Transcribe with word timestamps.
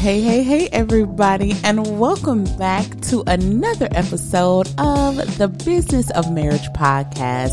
Hey, 0.00 0.22
hey, 0.22 0.42
hey, 0.42 0.66
everybody, 0.72 1.52
and 1.62 2.00
welcome 2.00 2.44
back 2.56 2.86
to 3.02 3.22
another 3.26 3.86
episode 3.90 4.66
of 4.78 5.36
the 5.36 5.46
Business 5.62 6.10
of 6.12 6.32
Marriage 6.32 6.66
podcast. 6.74 7.52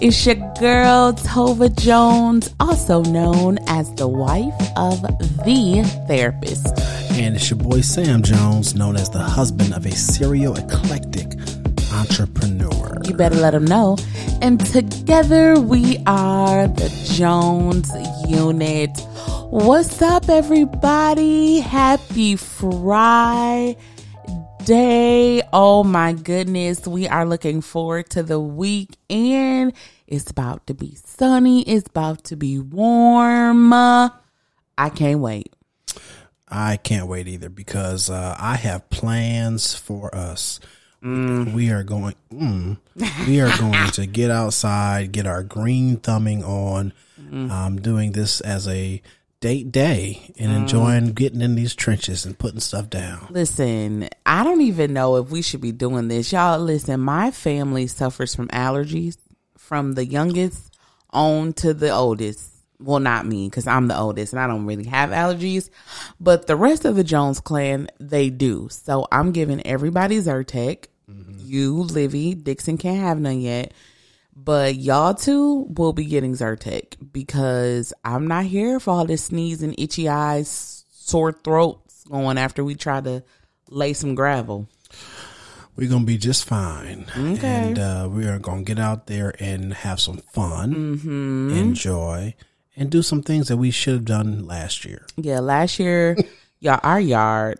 It's 0.00 0.24
your 0.24 0.36
girl, 0.60 1.12
Tova 1.12 1.76
Jones, 1.76 2.54
also 2.60 3.02
known 3.02 3.58
as 3.66 3.92
the 3.96 4.06
wife 4.06 4.54
of 4.76 5.02
the 5.02 5.82
therapist. 6.06 6.68
And 7.14 7.34
it's 7.34 7.50
your 7.50 7.58
boy, 7.58 7.80
Sam 7.80 8.22
Jones, 8.22 8.76
known 8.76 8.94
as 8.94 9.10
the 9.10 9.18
husband 9.18 9.74
of 9.74 9.84
a 9.84 9.90
serial 9.90 10.54
eclectic 10.54 11.32
entrepreneur. 11.92 13.02
You 13.04 13.14
better 13.14 13.34
let 13.34 13.50
them 13.50 13.64
know. 13.64 13.98
And 14.40 14.64
together 14.64 15.58
we 15.58 15.98
are 16.06 16.68
the 16.68 16.88
Jones 17.12 17.90
Unit. 18.28 18.96
What's 19.52 20.00
up, 20.00 20.30
everybody? 20.30 21.60
Happy 21.60 22.36
Friday. 22.36 23.76
Oh 25.52 25.84
my 25.84 26.14
goodness. 26.14 26.86
We 26.86 27.06
are 27.06 27.26
looking 27.26 27.60
forward 27.60 28.08
to 28.12 28.22
the 28.22 28.40
weekend. 28.40 29.74
It's 30.06 30.30
about 30.30 30.66
to 30.68 30.74
be 30.74 30.94
sunny. 30.94 31.68
It's 31.68 31.86
about 31.86 32.24
to 32.24 32.36
be 32.36 32.60
warm. 32.60 33.74
I 33.74 34.10
can't 34.94 35.20
wait. 35.20 35.52
I 36.48 36.78
can't 36.78 37.06
wait 37.06 37.28
either 37.28 37.50
because 37.50 38.08
uh, 38.08 38.34
I 38.38 38.56
have 38.56 38.88
plans 38.88 39.74
for 39.74 40.14
us. 40.14 40.60
Mm. 41.04 41.52
We 41.52 41.70
are 41.70 41.82
going. 41.82 42.14
Mm, 42.32 42.78
we 43.26 43.42
are 43.42 43.54
going 43.58 43.90
to 43.90 44.06
get 44.06 44.30
outside, 44.30 45.12
get 45.12 45.26
our 45.26 45.42
green 45.42 45.98
thumbing 45.98 46.42
on. 46.42 46.94
Mm. 47.22 47.50
Um, 47.50 47.80
doing 47.80 48.12
this 48.12 48.42
as 48.42 48.68
a 48.68 49.00
date 49.42 49.72
day 49.72 50.32
and 50.38 50.52
enjoying 50.52 51.08
mm. 51.08 51.14
getting 51.14 51.42
in 51.42 51.56
these 51.56 51.74
trenches 51.74 52.24
and 52.24 52.38
putting 52.38 52.60
stuff 52.60 52.88
down. 52.88 53.26
Listen, 53.28 54.08
I 54.24 54.44
don't 54.44 54.62
even 54.62 54.94
know 54.94 55.16
if 55.16 55.30
we 55.30 55.42
should 55.42 55.60
be 55.60 55.72
doing 55.72 56.08
this. 56.08 56.32
Y'all, 56.32 56.60
listen, 56.60 57.00
my 57.00 57.32
family 57.32 57.88
suffers 57.88 58.34
from 58.34 58.48
allergies 58.48 59.18
from 59.58 59.92
the 59.92 60.06
youngest 60.06 60.74
on 61.10 61.52
to 61.54 61.74
the 61.74 61.90
oldest. 61.90 62.50
Well, 62.78 63.00
not 63.00 63.26
me, 63.26 63.48
because 63.48 63.66
I'm 63.66 63.88
the 63.88 63.98
oldest 63.98 64.32
and 64.32 64.40
I 64.40 64.46
don't 64.46 64.64
really 64.64 64.86
have 64.86 65.10
allergies, 65.10 65.70
but 66.18 66.46
the 66.46 66.56
rest 66.56 66.84
of 66.84 66.96
the 66.96 67.04
Jones 67.04 67.38
clan, 67.40 67.88
they 68.00 68.30
do. 68.30 68.68
So 68.70 69.06
I'm 69.12 69.32
giving 69.32 69.64
everybody 69.66 70.18
Zyrtec. 70.18 70.86
Mm-hmm. 71.10 71.38
You, 71.38 71.74
Livy, 71.82 72.34
Dixon 72.34 72.78
can't 72.78 73.00
have 73.00 73.20
none 73.20 73.40
yet. 73.40 73.72
But 74.34 74.76
y'all 74.76 75.14
two 75.14 75.66
will 75.76 75.92
be 75.92 76.06
getting 76.06 76.32
Zyrtec 76.32 77.12
because 77.12 77.92
I'm 78.04 78.26
not 78.26 78.46
here 78.46 78.80
for 78.80 78.90
all 78.90 79.04
this 79.04 79.24
sneezing, 79.24 79.74
itchy 79.76 80.08
eyes, 80.08 80.84
sore 80.90 81.32
throats 81.32 82.04
going 82.04 82.38
after 82.38 82.64
we 82.64 82.74
try 82.74 83.00
to 83.02 83.22
lay 83.68 83.92
some 83.92 84.14
gravel. 84.14 84.68
We're 85.76 85.88
gonna 85.88 86.04
be 86.04 86.18
just 86.18 86.44
fine, 86.44 87.06
okay. 87.16 87.46
and 87.46 87.78
uh, 87.78 88.08
we 88.10 88.26
are 88.26 88.38
gonna 88.38 88.62
get 88.62 88.78
out 88.78 89.06
there 89.06 89.34
and 89.38 89.72
have 89.72 90.00
some 90.00 90.18
fun, 90.18 90.74
mm-hmm. 90.74 91.50
enjoy, 91.56 92.34
and 92.76 92.90
do 92.90 93.00
some 93.00 93.22
things 93.22 93.48
that 93.48 93.56
we 93.56 93.70
should 93.70 93.94
have 93.94 94.04
done 94.04 94.46
last 94.46 94.84
year. 94.84 95.06
Yeah, 95.16 95.40
last 95.40 95.78
year, 95.78 96.16
y'all, 96.60 96.80
our 96.82 97.00
yard. 97.00 97.58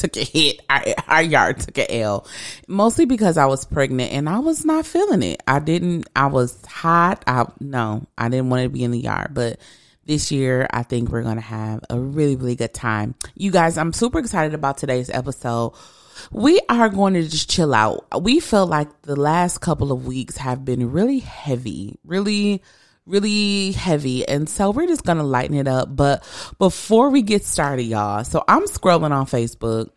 Took 0.00 0.16
a 0.16 0.24
hit. 0.24 0.60
Our, 0.68 0.84
our 1.08 1.22
yard 1.22 1.60
took 1.60 1.78
a 1.78 2.00
L, 2.00 2.26
mostly 2.68 3.04
because 3.04 3.36
I 3.36 3.46
was 3.46 3.64
pregnant 3.64 4.12
and 4.12 4.28
I 4.28 4.38
was 4.38 4.64
not 4.64 4.86
feeling 4.86 5.22
it. 5.22 5.42
I 5.46 5.58
didn't. 5.58 6.08
I 6.14 6.26
was 6.26 6.64
hot. 6.66 7.24
I 7.26 7.46
no, 7.60 8.06
I 8.16 8.28
didn't 8.28 8.50
want 8.50 8.62
to 8.64 8.68
be 8.68 8.84
in 8.84 8.90
the 8.90 9.00
yard, 9.00 9.32
but 9.32 9.58
this 10.04 10.30
year 10.30 10.68
I 10.70 10.82
think 10.82 11.10
we're 11.10 11.22
gonna 11.22 11.40
have 11.40 11.84
a 11.90 11.98
really 11.98 12.36
really 12.36 12.56
good 12.56 12.74
time. 12.74 13.14
You 13.34 13.50
guys, 13.50 13.76
I'm 13.78 13.92
super 13.92 14.18
excited 14.18 14.54
about 14.54 14.78
today's 14.78 15.10
episode. 15.10 15.74
We 16.30 16.60
are 16.68 16.88
going 16.88 17.14
to 17.14 17.28
just 17.28 17.50
chill 17.50 17.74
out. 17.74 18.06
We 18.22 18.40
felt 18.40 18.70
like 18.70 19.02
the 19.02 19.16
last 19.16 19.58
couple 19.58 19.92
of 19.92 20.06
weeks 20.06 20.38
have 20.38 20.64
been 20.64 20.90
really 20.90 21.18
heavy, 21.18 21.98
really 22.04 22.62
really 23.06 23.72
heavy. 23.72 24.26
And 24.26 24.48
so 24.48 24.70
we're 24.70 24.86
just 24.86 25.04
going 25.04 25.18
to 25.18 25.24
lighten 25.24 25.56
it 25.56 25.68
up. 25.68 25.94
But 25.94 26.24
before 26.58 27.10
we 27.10 27.22
get 27.22 27.44
started, 27.44 27.84
y'all, 27.84 28.24
so 28.24 28.44
I'm 28.48 28.64
scrolling 28.64 29.12
on 29.12 29.26
Facebook 29.26 29.90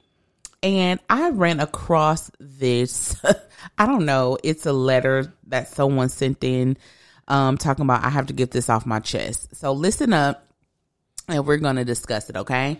and 0.61 0.99
I 1.09 1.29
ran 1.29 1.59
across 1.59 2.31
this. 2.39 3.15
I 3.77 3.85
don't 3.85 4.05
know. 4.05 4.37
It's 4.43 4.65
a 4.65 4.73
letter 4.73 5.33
that 5.47 5.69
someone 5.69 6.09
sent 6.09 6.43
in 6.43 6.77
um, 7.27 7.57
talking 7.57 7.83
about 7.83 8.03
I 8.03 8.09
have 8.09 8.27
to 8.27 8.33
get 8.33 8.51
this 8.51 8.69
off 8.69 8.85
my 8.85 8.99
chest. 8.99 9.55
So 9.55 9.71
listen 9.73 10.13
up 10.13 10.45
and 11.27 11.45
we're 11.45 11.57
going 11.57 11.75
to 11.75 11.85
discuss 11.85 12.29
it, 12.29 12.35
okay? 12.35 12.79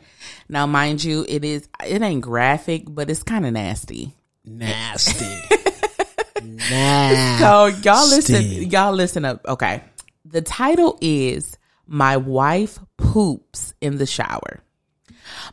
Now, 0.50 0.66
mind 0.66 1.04
you, 1.04 1.26
it 1.28 1.46
is, 1.46 1.70
it 1.86 2.02
ain't 2.02 2.22
graphic, 2.22 2.84
but 2.88 3.10
it's 3.10 3.24
kind 3.24 3.46
of 3.46 3.54
nasty. 3.54 4.16
Nasty. 4.44 5.26
nasty. 6.44 7.44
So 7.44 7.66
y'all 7.84 8.10
listen, 8.10 8.44
y'all 8.70 8.94
listen 8.94 9.24
up. 9.24 9.46
Okay. 9.48 9.84
The 10.32 10.44
title 10.44 10.96
is 11.02 11.58
My 11.88 12.16
Wife 12.16 12.78
Poops 12.98 13.74
in 13.82 13.98
the 13.98 14.06
Shower. 14.06 14.62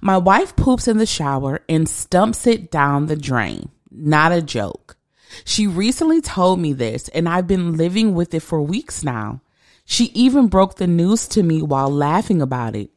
My 0.02 0.18
wife 0.18 0.54
poops 0.54 0.86
in 0.86 0.98
the 0.98 1.06
shower 1.06 1.60
and 1.66 1.86
stomps 1.86 2.46
it 2.46 2.70
down 2.70 3.06
the 3.06 3.16
drain. 3.16 3.70
Not 3.90 4.32
a 4.32 4.42
joke. 4.42 4.98
She 5.46 5.66
recently 5.66 6.20
told 6.20 6.60
me 6.60 6.74
this, 6.74 7.08
and 7.08 7.26
I've 7.26 7.46
been 7.46 7.78
living 7.78 8.14
with 8.14 8.34
it 8.34 8.40
for 8.40 8.60
weeks 8.60 9.02
now. 9.02 9.40
She 9.86 10.06
even 10.12 10.48
broke 10.48 10.76
the 10.76 10.86
news 10.86 11.26
to 11.28 11.42
me 11.42 11.62
while 11.62 11.88
laughing 11.88 12.42
about 12.42 12.76
it. 12.76 12.90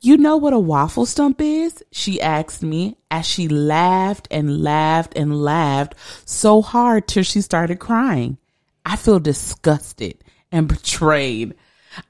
You 0.00 0.16
know 0.16 0.36
what 0.36 0.52
a 0.52 0.58
waffle 0.58 1.06
stomp 1.06 1.40
is? 1.40 1.84
She 1.92 2.20
asked 2.20 2.64
me 2.64 2.96
as 3.12 3.26
she 3.26 3.46
laughed 3.46 4.26
and 4.28 4.60
laughed 4.60 5.16
and 5.16 5.40
laughed 5.40 5.94
so 6.24 6.62
hard 6.62 7.06
till 7.06 7.22
she 7.22 7.42
started 7.42 7.78
crying. 7.78 8.38
I 8.84 8.96
feel 8.96 9.20
disgusted 9.20 10.18
and 10.52 10.68
betrayed. 10.68 11.54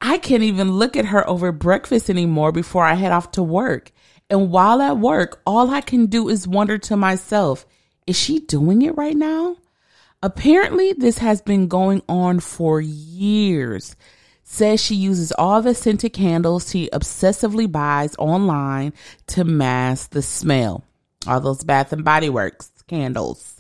I 0.01 0.19
can't 0.19 0.43
even 0.43 0.73
look 0.73 0.97
at 0.97 1.07
her 1.07 1.29
over 1.29 1.53
breakfast 1.53 2.11
anymore 2.11 2.53
before 2.53 2.85
I 2.85 2.95
head 2.95 3.13
off 3.13 3.33
to 3.33 3.43
work. 3.43 3.93
And 4.29 4.51
while 4.51 4.83
at 4.83 4.99
work, 4.99 5.41
all 5.47 5.71
I 5.71 5.81
can 5.81 6.07
do 6.07 6.29
is 6.29 6.47
wonder 6.47 6.79
to 6.79 6.97
myself, 6.97 7.67
is 8.07 8.17
she 8.17 8.41
doing 8.41 8.83
it 8.83 8.97
right 8.97 9.17
now? 9.17 9.57
Apparently, 10.23 10.93
this 10.93 11.19
has 11.19 11.43
been 11.43 11.67
going 11.67 12.03
on 12.09 12.41
for 12.41 12.81
years. 12.81 13.97
Says 14.45 14.83
she 14.83 14.95
uses 14.95 15.33
all 15.33 15.63
the 15.63 15.75
scented 15.75 16.13
candles 16.13 16.71
she 16.71 16.89
obsessively 16.93 17.71
buys 17.71 18.15
online 18.19 18.93
to 19.29 19.45
mask 19.45 20.11
the 20.11 20.23
smell. 20.23 20.85
All 21.27 21.41
those 21.41 21.65
Bath 21.65 21.93
and 21.93 22.05
Body 22.05 22.29
Works 22.29 22.71
candles. 22.87 23.52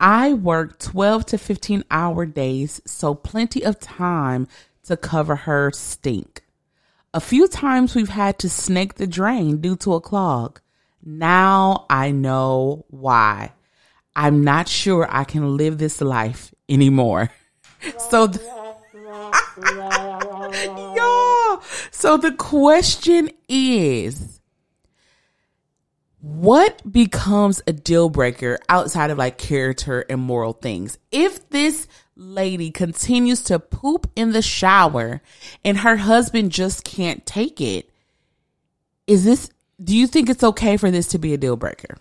I 0.00 0.32
work 0.32 0.78
12 0.78 1.26
to 1.26 1.38
15 1.38 1.84
hour 1.90 2.24
days, 2.26 2.80
so 2.86 3.14
plenty 3.14 3.62
of 3.62 3.80
time 3.80 4.46
to 4.84 4.96
cover 4.96 5.34
her 5.34 5.70
stink. 5.72 6.44
A 7.12 7.20
few 7.20 7.48
times 7.48 7.94
we've 7.94 8.08
had 8.10 8.38
to 8.40 8.48
snake 8.48 8.94
the 8.94 9.06
drain 9.06 9.60
due 9.60 9.76
to 9.76 9.94
a 9.94 10.00
clog. 10.00 10.60
Now 11.04 11.86
I 11.90 12.10
know 12.10 12.84
why. 12.88 13.52
I'm 14.14 14.44
not 14.44 14.68
sure 14.68 15.06
I 15.10 15.24
can 15.24 15.56
live 15.56 15.78
this 15.78 16.00
life 16.00 16.54
anymore. 16.68 17.30
so, 18.10 18.28
th- 18.28 18.44
yeah. 20.94 21.56
So 21.90 22.16
the 22.16 22.34
question 22.36 23.30
is, 23.48 24.37
what 26.20 26.90
becomes 26.90 27.62
a 27.66 27.72
deal 27.72 28.08
breaker 28.08 28.58
outside 28.68 29.10
of 29.10 29.18
like 29.18 29.38
character 29.38 30.04
and 30.08 30.20
moral 30.20 30.52
things? 30.52 30.98
If 31.12 31.48
this 31.50 31.86
lady 32.16 32.70
continues 32.70 33.42
to 33.44 33.58
poop 33.58 34.10
in 34.16 34.32
the 34.32 34.42
shower 34.42 35.22
and 35.64 35.78
her 35.78 35.96
husband 35.96 36.50
just 36.50 36.84
can't 36.84 37.24
take 37.24 37.60
it, 37.60 37.90
is 39.06 39.24
this, 39.24 39.50
do 39.82 39.96
you 39.96 40.06
think 40.06 40.28
it's 40.28 40.42
okay 40.42 40.76
for 40.76 40.90
this 40.90 41.08
to 41.08 41.18
be 41.18 41.34
a 41.34 41.38
deal 41.38 41.56
breaker? 41.56 41.96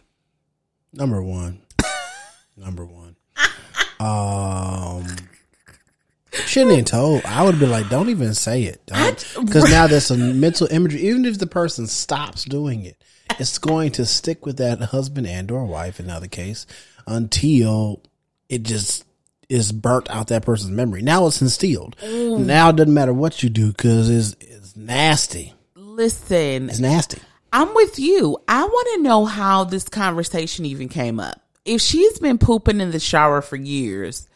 Number 0.91 1.21
one. 1.21 1.61
Number 2.57 2.85
one. 2.85 3.15
Um, 3.99 5.05
shouldn't 6.31 6.75
have 6.75 6.85
told. 6.85 7.23
I 7.25 7.43
would 7.43 7.55
have 7.55 7.59
been 7.59 7.71
like, 7.71 7.89
don't 7.89 8.09
even 8.09 8.33
say 8.33 8.63
it. 8.63 8.81
Because 8.85 9.63
now 9.71 9.87
there's 9.87 10.05
some 10.07 10.39
mental 10.39 10.67
imagery. 10.71 11.01
Even 11.01 11.25
if 11.25 11.37
the 11.37 11.47
person 11.47 11.87
stops 11.87 12.43
doing 12.45 12.83
it, 12.83 13.03
it's 13.39 13.57
going 13.57 13.91
to 13.93 14.05
stick 14.05 14.45
with 14.45 14.57
that 14.57 14.79
husband 14.79 15.27
and 15.27 15.51
or 15.51 15.65
wife 15.65 15.99
in 15.99 16.05
another 16.05 16.27
case 16.27 16.65
until 17.05 18.01
it 18.49 18.63
just 18.63 19.05
is 19.49 19.71
burnt 19.71 20.09
out 20.09 20.27
that 20.27 20.45
person's 20.45 20.71
memory. 20.71 21.01
Now 21.01 21.27
it's 21.27 21.41
instilled. 21.41 21.95
Ooh. 22.03 22.39
Now 22.39 22.69
it 22.69 22.75
doesn't 22.75 22.93
matter 22.93 23.13
what 23.13 23.43
you 23.43 23.49
do 23.49 23.71
because 23.71 24.09
it's, 24.09 24.35
it's 24.41 24.75
nasty. 24.75 25.53
Listen, 25.75 26.69
it's 26.69 26.79
nasty. 26.79 27.19
I'm 27.53 27.73
with 27.73 27.97
you. 27.97 28.37
I 28.47 28.63
want 28.63 28.87
to 28.95 29.03
know 29.03 29.25
how 29.25 29.63
this 29.63 29.87
conversation 29.87 30.65
even 30.65 30.89
came 30.89 31.19
up. 31.19 31.41
If 31.65 31.81
she's 31.81 32.19
been 32.19 32.37
pooping 32.37 32.81
in 32.81 32.91
the 32.91 32.99
shower 32.99 33.41
for 33.41 33.55
years, 33.55 34.27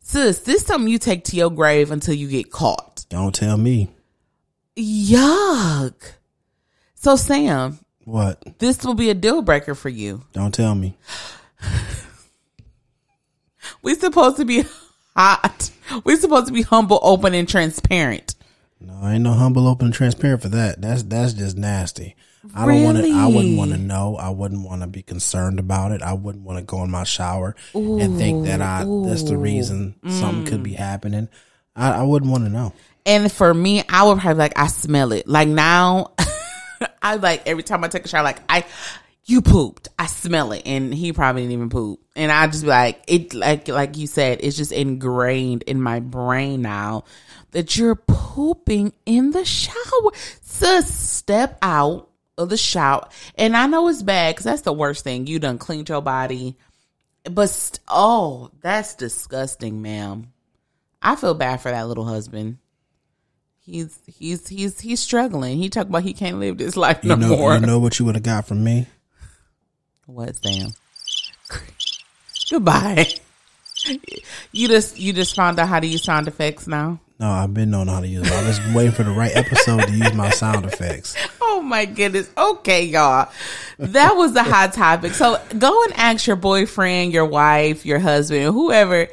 sis, 0.00 0.40
this 0.40 0.62
is 0.62 0.66
something 0.66 0.90
you 0.90 0.98
take 0.98 1.24
to 1.24 1.36
your 1.36 1.50
grave 1.50 1.90
until 1.90 2.14
you 2.14 2.28
get 2.28 2.50
caught. 2.50 3.06
Don't 3.08 3.34
tell 3.34 3.56
me. 3.56 3.90
Yuck. 4.76 5.94
So 6.94 7.16
Sam, 7.16 7.78
What? 8.06 8.58
This 8.60 8.82
will 8.84 8.94
be 8.94 9.10
a 9.10 9.14
deal 9.14 9.42
breaker 9.42 9.74
for 9.74 9.88
you. 9.90 10.22
Don't 10.32 10.54
tell 10.54 10.74
me. 10.74 10.96
We 13.82 13.94
supposed 13.94 14.36
to 14.38 14.44
be 14.44 14.64
hot. 15.16 15.70
We 16.04 16.16
supposed 16.16 16.46
to 16.46 16.52
be 16.52 16.62
humble, 16.62 17.00
open, 17.02 17.34
and 17.34 17.48
transparent. 17.48 18.34
No, 18.80 18.94
I 19.02 19.14
ain't 19.14 19.22
no 19.24 19.32
humble, 19.32 19.66
open, 19.66 19.86
and 19.86 19.94
transparent 19.94 20.42
for 20.42 20.48
that. 20.50 20.80
That's 20.80 21.02
that's 21.04 21.32
just 21.32 21.56
nasty. 21.56 22.14
I 22.54 22.64
don't 22.66 22.84
want 22.84 22.98
to. 22.98 23.10
I 23.12 23.26
wouldn't 23.26 23.58
want 23.58 23.72
to 23.72 23.78
know. 23.78 24.16
I 24.16 24.30
wouldn't 24.30 24.62
want 24.64 24.82
to 24.82 24.86
be 24.86 25.02
concerned 25.02 25.58
about 25.58 25.92
it. 25.92 26.02
I 26.02 26.12
wouldn't 26.12 26.44
want 26.44 26.58
to 26.58 26.64
go 26.64 26.82
in 26.84 26.90
my 26.90 27.04
shower 27.04 27.56
and 27.74 28.16
think 28.16 28.44
that 28.46 28.60
I 28.62 28.84
that's 29.04 29.24
the 29.24 29.36
reason 29.36 29.96
something 30.08 30.44
could 30.44 30.62
be 30.62 30.72
Mm. 30.72 30.76
happening. 30.76 31.28
I, 31.74 31.90
I 31.92 32.02
wouldn't 32.02 32.30
want 32.30 32.44
to 32.44 32.50
know. 32.50 32.72
And 33.04 33.30
for 33.30 33.52
me, 33.54 33.82
I 33.88 34.04
would 34.04 34.18
probably 34.18 34.38
like, 34.38 34.58
I 34.58 34.66
smell 34.66 35.12
it. 35.12 35.28
Like 35.28 35.46
now, 35.48 36.12
I 37.02 37.16
like 37.16 37.46
every 37.46 37.62
time 37.62 37.84
I 37.84 37.88
take 37.88 38.04
a 38.04 38.08
shower, 38.08 38.22
like 38.22 38.40
I, 38.48 38.64
you 39.24 39.42
pooped. 39.42 39.88
I 39.98 40.06
smell 40.06 40.52
it, 40.52 40.62
and 40.66 40.94
he 40.94 41.12
probably 41.12 41.42
didn't 41.42 41.52
even 41.54 41.70
poop. 41.70 42.00
And 42.14 42.30
I 42.30 42.46
just 42.46 42.62
be 42.62 42.68
like, 42.68 43.02
it 43.08 43.34
like 43.34 43.68
like 43.68 43.96
you 43.96 44.06
said, 44.06 44.40
it's 44.42 44.56
just 44.56 44.72
ingrained 44.72 45.64
in 45.64 45.80
my 45.82 46.00
brain 46.00 46.62
now 46.62 47.04
that 47.50 47.76
you're 47.76 47.96
pooping 47.96 48.92
in 49.04 49.32
the 49.32 49.44
shower. 49.44 50.12
So 50.42 50.80
step 50.80 51.58
out 51.62 52.08
of 52.38 52.48
the 52.48 52.56
shower, 52.56 53.08
and 53.34 53.56
I 53.56 53.66
know 53.66 53.88
it's 53.88 54.02
bad 54.02 54.34
because 54.34 54.44
that's 54.44 54.62
the 54.62 54.72
worst 54.72 55.04
thing. 55.04 55.26
You 55.26 55.38
done 55.38 55.58
cleaned 55.58 55.88
your 55.88 56.02
body, 56.02 56.56
but 57.24 57.50
st- 57.50 57.80
oh, 57.88 58.50
that's 58.60 58.94
disgusting, 58.94 59.82
ma'am. 59.82 60.32
I 61.02 61.16
feel 61.16 61.34
bad 61.34 61.60
for 61.60 61.70
that 61.70 61.88
little 61.88 62.04
husband. 62.04 62.58
He's 63.66 63.98
he's 64.06 64.46
he's 64.46 64.80
he's 64.80 65.00
struggling. 65.00 65.58
He 65.58 65.68
talked 65.68 65.90
about 65.90 66.04
he 66.04 66.12
can't 66.12 66.38
live 66.38 66.56
this 66.56 66.76
life 66.76 67.00
You 67.02 67.08
no 67.10 67.16
know. 67.16 67.36
more. 67.36 67.54
You 67.56 67.60
know 67.66 67.80
what 67.80 67.98
you 67.98 68.04
would 68.06 68.14
have 68.14 68.22
got 68.22 68.46
from 68.46 68.62
me. 68.62 68.86
What, 70.06 70.36
Sam? 70.36 70.70
Goodbye. 72.50 73.06
You 74.52 74.68
just 74.68 74.98
you 74.98 75.12
just 75.12 75.34
found 75.34 75.58
out 75.58 75.68
how 75.68 75.80
to 75.80 75.86
use 75.86 76.04
sound 76.04 76.28
effects 76.28 76.66
now. 76.66 77.00
No, 77.18 77.28
I've 77.30 77.52
been 77.54 77.70
knowing 77.70 77.88
how 77.88 78.00
to 78.00 78.06
use 78.06 78.26
it. 78.26 78.32
I 78.32 78.46
was 78.46 78.60
waiting 78.74 78.92
for 78.92 79.02
the 79.02 79.10
right 79.10 79.34
episode 79.34 79.82
to 79.86 79.90
use 79.92 80.12
my 80.14 80.30
sound 80.30 80.64
effects. 80.66 81.16
Oh 81.58 81.62
my 81.62 81.86
goodness. 81.86 82.28
Okay, 82.36 82.84
y'all. 82.84 83.30
That 83.78 84.14
was 84.14 84.34
the 84.34 84.42
hot 84.42 84.74
topic. 84.74 85.14
So 85.14 85.40
go 85.58 85.84
and 85.84 85.94
ask 85.94 86.26
your 86.26 86.36
boyfriend, 86.36 87.14
your 87.14 87.24
wife, 87.24 87.86
your 87.86 87.98
husband, 87.98 88.52
whoever, 88.52 89.08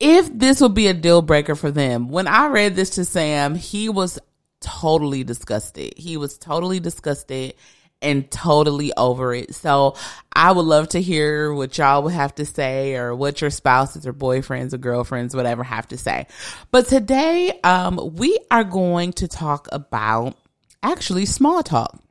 if 0.00 0.36
this 0.36 0.60
would 0.62 0.74
be 0.74 0.88
a 0.88 0.94
deal 0.94 1.22
breaker 1.22 1.54
for 1.54 1.70
them. 1.70 2.08
When 2.08 2.26
I 2.26 2.48
read 2.48 2.74
this 2.74 2.90
to 2.90 3.04
Sam, 3.04 3.54
he 3.54 3.88
was 3.90 4.18
totally 4.60 5.22
disgusted. 5.24 5.94
He 5.96 6.16
was 6.16 6.38
totally 6.38 6.80
disgusted 6.80 7.54
and 8.02 8.30
totally 8.30 8.92
over 8.96 9.34
it. 9.34 9.54
So 9.54 9.94
I 10.32 10.52
would 10.52 10.64
love 10.64 10.88
to 10.90 11.02
hear 11.02 11.52
what 11.52 11.76
y'all 11.76 12.02
would 12.02 12.14
have 12.14 12.34
to 12.36 12.46
say 12.46 12.96
or 12.96 13.14
what 13.14 13.42
your 13.42 13.50
spouses 13.50 14.06
or 14.06 14.14
boyfriends 14.14 14.72
or 14.72 14.78
girlfriends, 14.78 15.36
whatever, 15.36 15.62
have 15.62 15.88
to 15.88 15.98
say. 15.98 16.26
But 16.70 16.86
today, 16.86 17.60
um, 17.62 18.14
we 18.16 18.38
are 18.50 18.64
going 18.64 19.12
to 19.14 19.28
talk 19.28 19.68
about 19.70 20.34
actually 20.82 21.26
small 21.26 21.62
talk. 21.62 22.02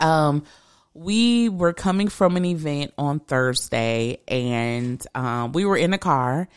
Um, 0.00 0.44
we 0.94 1.50
were 1.50 1.74
coming 1.74 2.08
from 2.08 2.38
an 2.38 2.46
event 2.46 2.94
on 2.96 3.20
Thursday 3.20 4.20
and 4.26 5.04
um, 5.14 5.52
we 5.52 5.66
were 5.66 5.76
in 5.76 5.92
a 5.92 5.98
car 5.98 6.48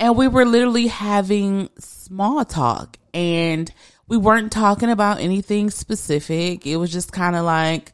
and 0.00 0.16
we 0.16 0.26
were 0.26 0.46
literally 0.46 0.86
having 0.86 1.68
small 1.78 2.44
talk 2.46 2.96
and 3.12 3.70
we 4.08 4.16
weren't 4.16 4.50
talking 4.50 4.90
about 4.90 5.20
anything 5.20 5.70
specific. 5.70 6.66
It 6.66 6.78
was 6.78 6.90
just 6.90 7.12
kind 7.12 7.36
of 7.36 7.44
like 7.44 7.92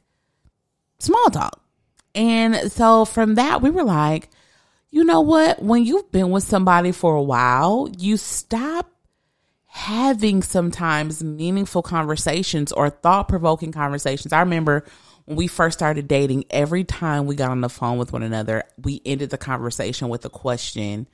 small 1.00 1.26
talk. 1.30 1.60
And 2.14 2.72
so 2.72 3.04
from 3.04 3.34
that, 3.34 3.60
we 3.60 3.70
were 3.70 3.84
like, 3.84 4.30
you 4.90 5.04
know 5.04 5.20
what? 5.20 5.60
When 5.60 5.84
you've 5.84 6.10
been 6.12 6.30
with 6.30 6.44
somebody 6.44 6.92
for 6.92 7.16
a 7.16 7.22
while, 7.22 7.90
you 7.98 8.16
stop 8.16 8.90
having 9.66 10.42
sometimes 10.42 11.22
meaningful 11.22 11.82
conversations 11.82 12.72
or 12.72 12.88
thought 12.88 13.28
provoking 13.28 13.72
conversations. 13.72 14.32
I 14.32 14.40
remember 14.40 14.84
when 15.26 15.36
we 15.36 15.48
first 15.48 15.76
started 15.76 16.08
dating, 16.08 16.44
every 16.50 16.84
time 16.84 17.26
we 17.26 17.34
got 17.34 17.50
on 17.50 17.60
the 17.60 17.68
phone 17.68 17.98
with 17.98 18.12
one 18.12 18.22
another, 18.22 18.62
we 18.78 19.02
ended 19.04 19.30
the 19.30 19.38
conversation 19.38 20.08
with 20.08 20.24
a 20.24 20.30
question 20.30 21.08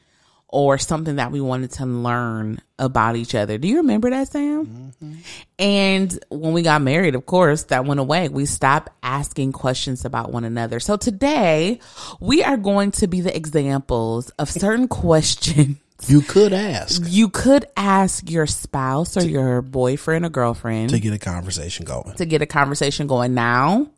or 0.53 0.77
something 0.77 1.17
that 1.17 1.33
we 1.33 1.41
wanted 1.41 1.71
to 1.73 1.87
learn 1.87 2.61
about 2.79 3.17
each 3.17 3.35
other. 3.35 3.57
Do 3.57 3.67
you 3.67 3.79
remember 3.79 4.11
that, 4.11 4.29
Sam? 4.29 4.67
Mm-hmm. 4.67 5.15
And 5.59 6.25
when 6.29 6.53
we 6.53 6.61
got 6.61 6.83
married, 6.83 7.15
of 7.15 7.25
course, 7.25 7.65
that 7.65 7.87
went 7.87 8.01
away. 8.01 8.29
We 8.29 8.45
stopped 8.45 8.91
asking 9.03 9.53
questions 9.53 10.05
about 10.05 10.31
one 10.31 10.45
another. 10.45 10.79
So 10.79 10.99
today, 10.99 11.81
we 12.21 12.45
are 12.45 12.59
going 12.59 12.91
to 12.93 13.07
be 13.07 13.23
the 13.23 13.35
examples 13.35 14.29
of 14.39 14.51
certain 14.51 14.89
questions 14.89 15.79
You 16.07 16.21
could 16.21 16.53
ask 16.53 17.03
you 17.07 17.31
could 17.31 17.65
ask 17.75 18.31
your 18.31 18.47
spouse 18.47 19.17
or 19.17 19.25
your 19.25 19.63
boyfriend 19.63 20.27
or 20.27 20.29
girlfriend 20.29 20.91
to 20.91 20.97
to, 20.97 21.01
get 21.01 21.15
a 21.15 21.19
conversation 21.19 21.87
going. 21.87 22.15
To 22.17 22.27
get 22.27 22.43
a 22.43 22.47
conversation 22.47 23.07
going. 23.07 23.33
Now, 23.33 23.89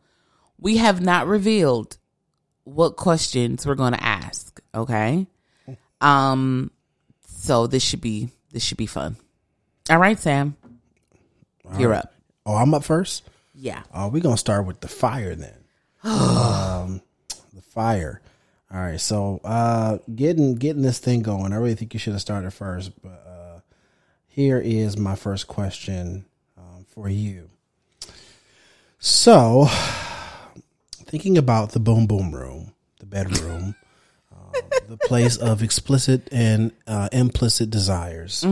we 0.57 0.77
have 0.77 1.01
not 1.01 1.27
revealed 1.27 1.97
what 2.63 2.95
questions 2.95 3.67
we're 3.67 3.75
going 3.75 3.93
to 3.93 4.03
ask. 4.03 4.61
Okay. 4.73 5.27
Um. 6.01 6.71
So 7.27 7.67
this 7.67 7.83
should 7.83 8.01
be 8.01 8.29
this 8.51 8.63
should 8.63 8.77
be 8.77 8.87
fun. 8.87 9.17
All 9.89 9.99
right, 9.99 10.17
Sam. 10.17 10.55
You're 11.77 11.93
up. 11.93 12.13
Oh, 12.45 12.55
I'm 12.55 12.73
up 12.73 12.83
first. 12.83 13.23
Yeah. 13.53 13.83
Oh, 13.93 14.07
we're 14.09 14.21
gonna 14.21 14.37
start 14.37 14.65
with 14.65 14.81
the 14.81 14.87
fire 14.87 15.35
then. 15.35 15.57
um, 16.03 17.01
the 17.53 17.61
fire. 17.61 18.21
All 18.71 18.79
right, 18.79 18.99
so 18.99 19.39
uh, 19.43 19.99
getting 20.13 20.55
getting 20.55 20.81
this 20.81 20.99
thing 20.99 21.21
going. 21.21 21.53
I 21.53 21.57
really 21.57 21.75
think 21.75 21.93
you 21.93 21.99
should 21.99 22.13
have 22.13 22.21
started 22.21 22.51
first, 22.51 22.91
but 23.01 23.23
uh, 23.27 23.59
here 24.27 24.59
is 24.59 24.97
my 24.97 25.15
first 25.15 25.47
question 25.47 26.25
um, 26.57 26.85
for 26.89 27.07
you. 27.07 27.49
So, 28.99 29.67
thinking 31.05 31.37
about 31.37 31.71
the 31.71 31.79
boom 31.79 32.07
boom 32.07 32.33
room, 32.33 32.73
the 32.99 33.05
bedroom, 33.05 33.75
uh, 33.81 33.84
the 34.87 34.97
place 35.07 35.37
of 35.37 35.61
explicit 35.63 36.27
and 36.31 36.71
uh, 36.87 37.09
implicit 37.11 37.69
desires 37.69 38.43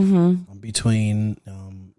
between 0.60 1.38
um, 1.46 1.94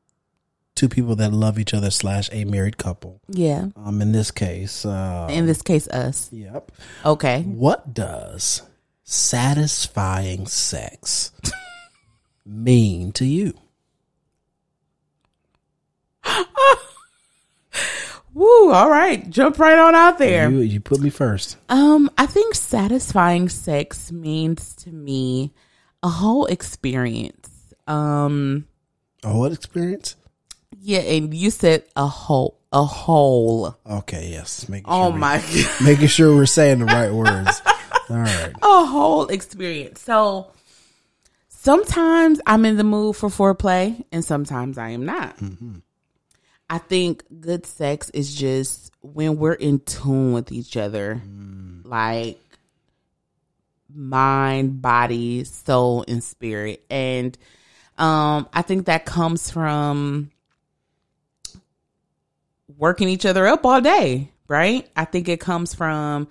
two 0.76 0.90
people 0.90 1.16
that 1.18 1.32
love 1.34 1.58
each 1.60 1.74
other 1.74 1.90
slash 1.92 2.30
a 2.32 2.44
married 2.46 2.78
couple. 2.78 3.22
Yeah. 3.30 3.68
Um, 3.76 4.02
in 4.02 4.12
this 4.12 4.32
case, 4.32 4.86
uh, 4.86 5.28
In 5.32 5.46
this 5.46 5.62
case, 5.62 5.88
us. 5.88 6.30
yep. 6.34 6.72
Okay. 7.06 7.44
What 7.44 7.94
does 7.94 8.62
satisfying 9.04 10.48
sex 10.48 11.32
mean 12.46 13.12
to 13.14 13.26
you? 13.26 13.54
Woo. 18.36 18.72
All 18.72 18.90
right. 18.90 19.28
Jump 19.30 19.58
right 19.58 19.80
on 19.80 19.96
out 19.96 20.18
there. 20.20 20.52
You 20.52 20.60
you 20.60 20.80
put 20.80 21.00
me 21.00 21.10
first. 21.10 21.58
Um, 21.70 22.12
I 22.18 22.26
think 22.28 22.54
satisfying 22.54 23.50
sex 23.50 24.12
means 24.12 24.76
to 24.84 24.92
me 24.92 25.54
a 26.04 26.10
whole 26.10 26.46
experience. 26.46 27.50
Um, 27.88 28.68
A 29.24 29.30
whole 29.30 29.46
experience? 29.52 30.16
yeah, 30.82 31.00
and 31.00 31.34
you 31.34 31.50
said 31.50 31.84
a 31.96 32.06
whole, 32.08 32.60
a 32.74 32.84
whole. 32.84 33.78
Okay, 33.90 34.30
yes. 34.32 34.68
Making 34.70 34.86
Oh 34.90 35.12
sure 35.12 35.18
my 35.18 35.38
god, 35.40 35.82
making 35.84 36.08
sure 36.08 36.36
we're 36.36 36.46
saying 36.46 36.80
the 36.80 36.86
right 36.86 37.12
words. 37.14 37.62
All 38.10 38.18
right. 38.18 38.52
a 38.62 38.86
whole 38.86 39.28
experience. 39.28 40.02
So 40.02 40.52
sometimes 41.48 42.42
I'm 42.46 42.66
in 42.66 42.76
the 42.78 42.84
mood 42.84 43.16
for 43.16 43.30
foreplay, 43.30 44.04
and 44.12 44.24
sometimes 44.26 44.78
I 44.78 44.90
am 44.90 45.06
not. 45.06 45.38
I 46.70 46.80
think 46.80 47.24
good 47.42 47.66
sex 47.66 48.10
is 48.10 48.34
just 48.34 48.92
when 49.02 49.38
we're 49.38 49.54
in 49.54 49.80
tune 49.80 50.34
with 50.34 50.52
each 50.52 50.78
other, 50.78 51.22
like 51.84 52.40
mind, 53.94 54.82
body, 54.82 55.44
soul, 55.44 56.04
and 56.08 56.24
spirit. 56.24 56.84
And 56.90 57.38
um, 57.98 58.50
I 58.52 58.62
think 58.64 58.88
that 58.88 59.06
comes 59.06 59.52
from 59.52 60.32
working 62.78 63.10
each 63.10 63.26
other 63.26 63.46
up 63.48 63.66
all 63.66 63.82
day, 63.82 64.32
right? 64.48 64.88
I 64.96 65.06
think 65.06 65.30
it 65.30 65.40
comes 65.40 65.74
from 65.74 66.28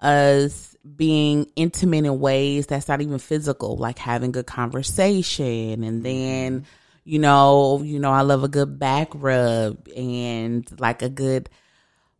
us 0.00 0.76
being 0.96 1.50
intimate 1.56 2.04
in 2.04 2.18
ways 2.18 2.66
that's 2.66 2.88
not 2.88 3.02
even 3.02 3.18
physical, 3.18 3.76
like 3.76 3.98
having 3.98 4.32
good 4.32 4.46
conversation 4.46 5.84
and 5.84 6.02
then 6.02 6.64
you 7.06 7.20
know, 7.20 7.82
you 7.84 8.00
know, 8.00 8.10
I 8.10 8.22
love 8.22 8.42
a 8.42 8.48
good 8.48 8.80
back 8.80 9.10
rub 9.14 9.88
and 9.96 10.68
like 10.80 11.02
a 11.02 11.08
good 11.08 11.48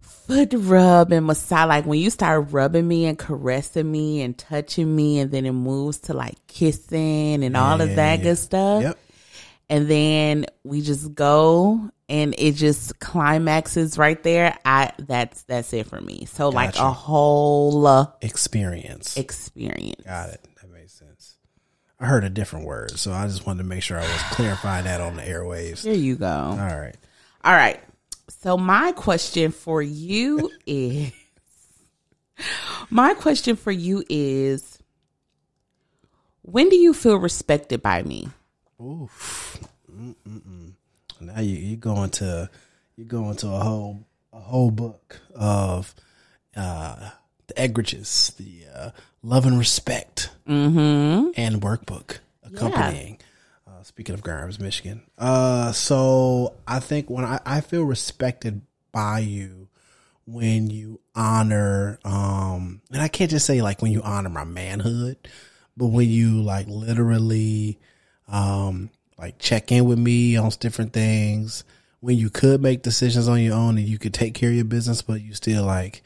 foot 0.01 0.55
rub 0.57 1.11
and 1.11 1.27
massage. 1.27 1.69
Like 1.69 1.87
when 1.87 1.99
you 1.99 2.09
start 2.09 2.53
rubbing 2.53 2.87
me 2.87 3.07
and 3.07 3.19
caressing 3.19 3.91
me 3.91 4.23
and 4.23 4.39
touching 4.39 4.95
me, 4.95 5.19
and 5.19 5.33
then 5.33 5.45
it 5.45 5.53
moves 5.53 5.99
to 6.03 6.15
like 6.15 6.37
kissing 6.47 7.43
and 7.43 7.57
all 7.57 7.81
of 7.81 7.97
that 7.97 8.19
yeah. 8.19 8.25
good 8.25 8.39
stuff. 8.39 8.83
Yep. 8.85 8.99
And 9.69 9.89
then 9.89 10.47
we 10.63 10.83
just 10.83 11.13
go 11.17 11.91
and 12.09 12.37
it 12.39 12.53
just 12.53 13.01
climaxes 13.01 13.99
right 13.99 14.23
there, 14.23 14.57
I 14.65 14.93
that's 14.99 15.43
that's 15.43 15.73
it 15.73 15.89
for 15.89 16.01
me. 16.01 16.27
So 16.27 16.51
like 16.51 16.77
a 16.77 16.93
whole 16.93 17.89
uh, 17.89 18.07
Experience. 18.23 19.17
experience. 19.17 20.05
Got 20.05 20.31
it. 20.31 20.47
That 21.99 22.05
makes 22.05 22.07
sense. 22.07 22.07
I 22.07 22.07
heard 22.07 22.25
a 22.25 22.31
different 22.31 22.67
word, 22.67 22.99
so 22.99 23.13
I 23.13 23.27
just 23.27 23.47
wanted 23.47 23.63
to 23.63 23.69
make 23.69 23.83
sure 23.83 23.99
I 23.99 24.03
was 24.03 24.23
clarifying 24.31 24.85
that 24.85 25.01
on 25.01 25.17
the 25.17 25.23
airwaves. 25.23 25.83
There 25.83 25.95
you 25.95 26.17
go. 26.17 26.27
All 26.27 26.57
right. 26.57 26.97
All 27.45 27.55
right. 27.55 27.81
So 28.29 28.57
my 28.57 28.93
question 28.93 29.53
for 29.53 29.83
you 29.83 30.51
is 30.67 31.13
my 32.91 33.15
question 33.15 33.57
for 33.57 33.73
you 33.73 34.05
is 34.09 34.79
when 36.43 36.69
do 36.69 36.77
you 36.77 36.93
feel 36.93 37.17
respected 37.17 37.83
by 37.83 38.03
me? 38.03 38.29
Oof. 38.81 39.59
Mm-mm-mm. 39.91 40.73
Now 41.21 41.41
you 41.41 41.57
you 41.57 41.77
going 41.77 42.11
to 42.11 42.51
you're 42.97 43.07
going 43.07 43.37
to 43.37 43.49
a 43.49 43.59
whole 43.59 44.07
a 44.33 44.41
whole 44.41 44.71
book 44.71 45.21
of 45.35 45.95
uh, 46.55 47.11
the 47.47 47.65
egregious, 47.65 48.31
the 48.33 48.65
uh, 48.75 48.91
love 49.27 49.45
and 49.47 49.59
respect, 49.59 50.31
Mm-hmm. 50.49 51.31
and 51.37 51.61
workbook 51.61 52.19
accompanying. 52.45 53.19
Uh, 53.67 53.83
speaking 53.83 54.15
of 54.15 54.23
Grimes, 54.23 54.61
Michigan. 54.61 55.03
Uh, 55.19 55.73
so 55.73 56.55
I 56.67 56.79
think 56.81 57.11
when 57.11 57.25
I, 57.25 57.41
I 57.45 57.61
feel 57.61 57.83
respected 57.83 58.61
by 58.93 59.19
you 59.21 59.69
when 60.27 60.71
you 60.71 61.01
honor, 61.15 61.99
um, 62.05 62.81
and 62.93 63.03
I 63.03 63.09
can't 63.09 63.31
just 63.31 63.47
say 63.47 63.61
like 63.63 63.83
when 63.83 63.91
you 63.93 64.03
honor 64.03 64.29
my 64.29 64.45
manhood, 64.45 65.17
but 65.77 65.87
when 65.89 66.09
you 66.09 66.43
like 66.43 66.67
literally, 66.69 67.79
um, 68.29 68.91
like 69.19 69.39
check 69.39 69.73
in 69.73 69.85
with 69.87 69.99
me 69.99 70.37
on 70.37 70.51
different 70.61 70.93
things, 70.93 71.65
when 72.01 72.17
you 72.17 72.31
could 72.31 72.61
make 72.63 72.83
decisions 72.83 73.27
on 73.29 73.41
your 73.41 73.55
own 73.57 73.79
and 73.79 73.89
you 73.89 73.99
could 73.99 74.15
take 74.15 74.35
care 74.35 74.51
of 74.51 74.55
your 74.57 74.65
business, 74.65 75.03
but 75.03 75.21
you 75.21 75.35
still 75.35 75.65
like 75.65 76.03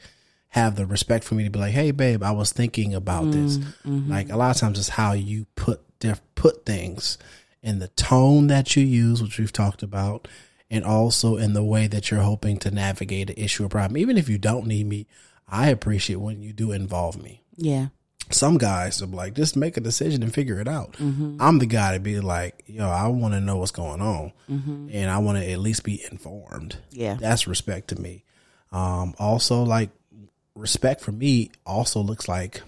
have 0.51 0.75
the 0.75 0.85
respect 0.85 1.23
for 1.23 1.35
me 1.35 1.43
to 1.45 1.49
be 1.49 1.59
like, 1.59 1.71
hey, 1.73 1.91
babe, 1.91 2.21
I 2.23 2.31
was 2.31 2.51
thinking 2.51 2.93
about 2.93 3.23
mm, 3.25 3.31
this. 3.33 3.57
Mm-hmm. 3.57 4.11
Like 4.11 4.29
a 4.29 4.37
lot 4.37 4.55
of 4.55 4.59
times, 4.59 4.77
it's 4.77 4.89
how 4.89 5.13
you 5.13 5.45
put 5.55 5.81
diff- 5.99 6.21
put 6.35 6.65
things 6.65 7.17
in 7.63 7.79
the 7.79 7.87
tone 7.89 8.47
that 8.47 8.75
you 8.75 8.83
use, 8.83 9.21
which 9.21 9.39
we've 9.39 9.53
talked 9.53 9.81
about, 9.81 10.27
and 10.69 10.83
also 10.83 11.37
in 11.37 11.53
the 11.53 11.63
way 11.63 11.87
that 11.87 12.11
you're 12.11 12.21
hoping 12.21 12.57
to 12.59 12.71
navigate 12.71 13.29
an 13.29 13.37
issue 13.37 13.65
or 13.65 13.69
problem. 13.69 13.97
Even 13.97 14.17
if 14.17 14.27
you 14.27 14.37
don't 14.37 14.67
need 14.67 14.87
me, 14.87 15.07
I 15.47 15.69
appreciate 15.69 16.17
when 16.17 16.41
you 16.41 16.53
do 16.53 16.71
involve 16.71 17.21
me 17.21 17.43
Yeah. 17.55 17.87
some 18.29 18.57
guys 18.57 19.01
are 19.01 19.05
like, 19.07 19.33
just 19.35 19.55
make 19.55 19.77
a 19.77 19.81
decision 19.81 20.23
and 20.23 20.33
figure 20.33 20.59
it 20.59 20.67
out. 20.67 20.93
Mm-hmm. 20.93 21.37
I'm 21.39 21.59
the 21.59 21.65
guy 21.65 21.93
to 21.93 21.99
be 21.99 22.19
like, 22.19 22.63
yo, 22.67 22.89
I 22.89 23.07
want 23.07 23.33
to 23.35 23.41
know 23.41 23.57
what's 23.57 23.71
going 23.71 24.01
on, 24.01 24.33
mm-hmm. 24.49 24.89
and 24.91 25.09
I 25.09 25.19
want 25.19 25.37
to 25.37 25.49
at 25.49 25.59
least 25.59 25.83
be 25.83 26.03
informed. 26.11 26.77
Yeah. 26.89 27.17
That's 27.19 27.47
respect 27.47 27.89
to 27.89 27.95
me. 28.01 28.25
Um, 28.71 29.13
also, 29.19 29.63
like 29.63 29.89
respect 30.55 31.01
for 31.01 31.11
me 31.11 31.51
also 31.65 32.01
looks 32.01 32.27
like 32.27 32.61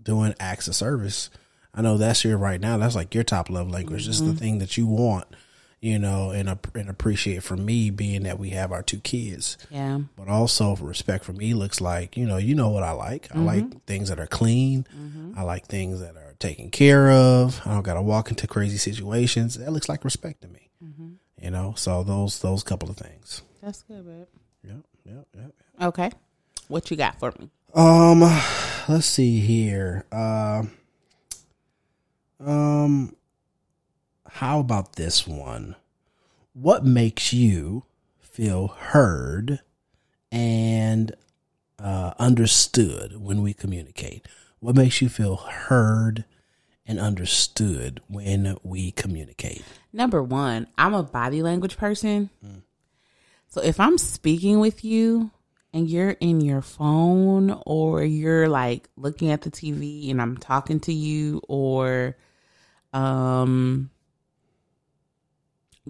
doing 0.00 0.34
acts 0.40 0.68
of 0.68 0.74
service. 0.74 1.30
I 1.74 1.82
know 1.82 1.96
that's 1.96 2.24
your 2.24 2.36
right 2.36 2.60
now. 2.60 2.76
That's 2.76 2.94
like 2.94 3.14
your 3.14 3.24
top 3.24 3.48
love 3.48 3.70
language. 3.70 4.04
Just 4.04 4.20
the 4.20 4.30
mm-hmm. 4.30 4.38
thing 4.38 4.58
that 4.58 4.76
you 4.76 4.86
want, 4.86 5.26
you 5.80 5.98
know, 5.98 6.30
and 6.30 6.48
and 6.74 6.90
appreciate 6.90 7.42
for 7.42 7.56
me 7.56 7.90
being 7.90 8.24
that 8.24 8.38
we 8.38 8.50
have 8.50 8.72
our 8.72 8.82
two 8.82 9.00
kids 9.00 9.56
Yeah. 9.70 10.00
but 10.16 10.28
also 10.28 10.76
respect 10.76 11.24
for 11.24 11.32
me 11.32 11.54
looks 11.54 11.80
like 11.80 12.16
you 12.16 12.26
know 12.26 12.36
you 12.36 12.54
know 12.54 12.68
what 12.68 12.82
i 12.82 12.92
like 12.92 13.28
i 13.34 13.38
like 13.38 13.64
mm-hmm. 13.64 13.78
things 13.86 14.08
that 14.08 14.18
are 14.20 14.26
clean 14.26 14.86
mm-hmm. 14.94 15.38
i 15.38 15.42
like 15.42 15.66
things 15.66 16.00
that 16.00 16.16
are 16.16 16.34
taken 16.38 16.70
care 16.70 17.10
of 17.10 17.60
i 17.64 17.72
don't 17.72 17.82
gotta 17.82 18.02
walk 18.02 18.30
into 18.30 18.46
crazy 18.46 18.76
situations 18.76 19.54
that 19.58 19.72
looks 19.72 19.88
like 19.88 20.04
respect 20.04 20.42
to 20.42 20.48
me 20.48 20.70
you 21.42 21.50
know 21.50 21.74
so 21.76 22.02
those 22.02 22.38
those 22.40 22.62
couple 22.62 22.88
of 22.88 22.96
things 22.96 23.42
That's 23.60 23.82
good, 23.82 24.06
babe. 24.06 24.26
yep 24.64 24.84
yep 25.04 25.26
yep 25.36 25.52
Okay. 25.80 26.10
What 26.68 26.90
you 26.90 26.96
got 26.96 27.18
for 27.18 27.32
me? 27.38 27.50
um 27.74 28.20
let's 28.86 29.06
see 29.06 29.40
here 29.40 30.04
um 30.12 30.70
um 32.38 33.16
how 34.28 34.60
about 34.60 34.96
this 34.96 35.26
one 35.26 35.74
what 36.52 36.84
makes 36.84 37.32
you 37.32 37.84
feel 38.20 38.68
heard 38.68 39.60
and 40.30 41.14
uh, 41.78 42.14
understood 42.18 43.20
when 43.20 43.42
we 43.42 43.52
communicate? 43.52 44.26
What 44.60 44.76
makes 44.76 45.02
you 45.02 45.08
feel 45.08 45.36
heard 45.36 46.24
and 46.86 46.98
understood 46.98 48.00
when 48.08 48.56
we 48.62 48.92
communicate? 48.92 49.64
Number 49.92 50.22
one, 50.22 50.66
I'm 50.78 50.94
a 50.94 51.02
body 51.02 51.42
language 51.42 51.76
person. 51.76 52.30
So 53.48 53.60
if 53.62 53.78
I'm 53.78 53.98
speaking 53.98 54.60
with 54.60 54.84
you 54.84 55.30
and 55.74 55.88
you're 55.88 56.10
in 56.10 56.40
your 56.40 56.62
phone 56.62 57.58
or 57.66 58.02
you're 58.04 58.48
like 58.48 58.88
looking 58.96 59.30
at 59.30 59.42
the 59.42 59.50
TV 59.50 60.10
and 60.10 60.20
I'm 60.20 60.36
talking 60.36 60.80
to 60.80 60.92
you 60.92 61.40
or 61.48 62.16
um 62.92 63.90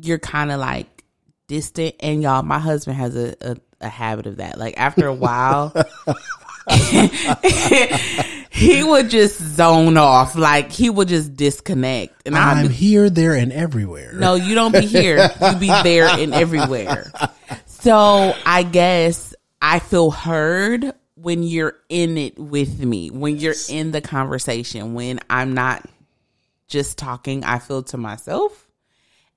you're 0.01 0.19
kind 0.19 0.53
of 0.53 0.61
like 0.61 1.05
distant 1.49 1.97
and 2.01 2.23
y'all 2.23 2.43
my 2.43 2.59
husband 2.59 2.97
has 2.97 3.17
a, 3.17 3.35
a, 3.41 3.57
a 3.81 3.89
habit 3.89 4.27
of 4.27 4.37
that. 4.37 4.59
Like 4.59 4.79
after 4.79 5.07
a 5.07 5.15
while 5.15 5.75
he 8.53 8.85
would 8.85 9.11
just 9.11 9.41
zone 9.41 9.97
off. 9.97 10.37
Like 10.37 10.71
he 10.71 10.89
would 10.91 11.09
just 11.09 11.35
disconnect. 11.35 12.23
And 12.27 12.37
I'm 12.37 12.69
be 12.69 12.73
here, 12.73 13.11
there, 13.11 13.35
and 13.35 13.53
everywhere. 13.53 14.13
no, 14.15 14.35
you 14.35 14.55
don't 14.55 14.73
be 14.73 14.87
here. 14.87 15.31
You 15.41 15.57
be 15.57 15.67
there 15.83 16.07
and 16.07 16.33
everywhere. 16.35 17.11
So 17.67 18.33
I 18.47 18.63
guess 18.63 19.32
I 19.65 19.79
feel 19.79 20.11
heard 20.11 20.93
when 21.15 21.45
you're 21.45 21.77
in 21.89 22.19
it 22.19 22.37
with 22.37 22.81
me, 22.81 23.11
when 23.11 23.37
you're 23.37 23.55
in 23.69 23.93
the 23.93 24.01
conversation, 24.01 24.95
when 24.95 25.21
I'm 25.31 25.55
not 25.55 25.89
just 26.67 26.99
talking, 26.99 27.45
I 27.45 27.61
feel 27.61 27.85
to 27.85 27.97
myself 27.97 28.69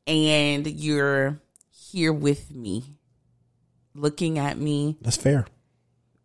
and 0.08 0.65
you're 0.65 1.39
here 1.70 2.12
with 2.12 2.51
me, 2.53 2.98
looking 3.94 4.39
at 4.39 4.58
me, 4.58 4.98
That's 5.00 5.15
fair. 5.17 5.46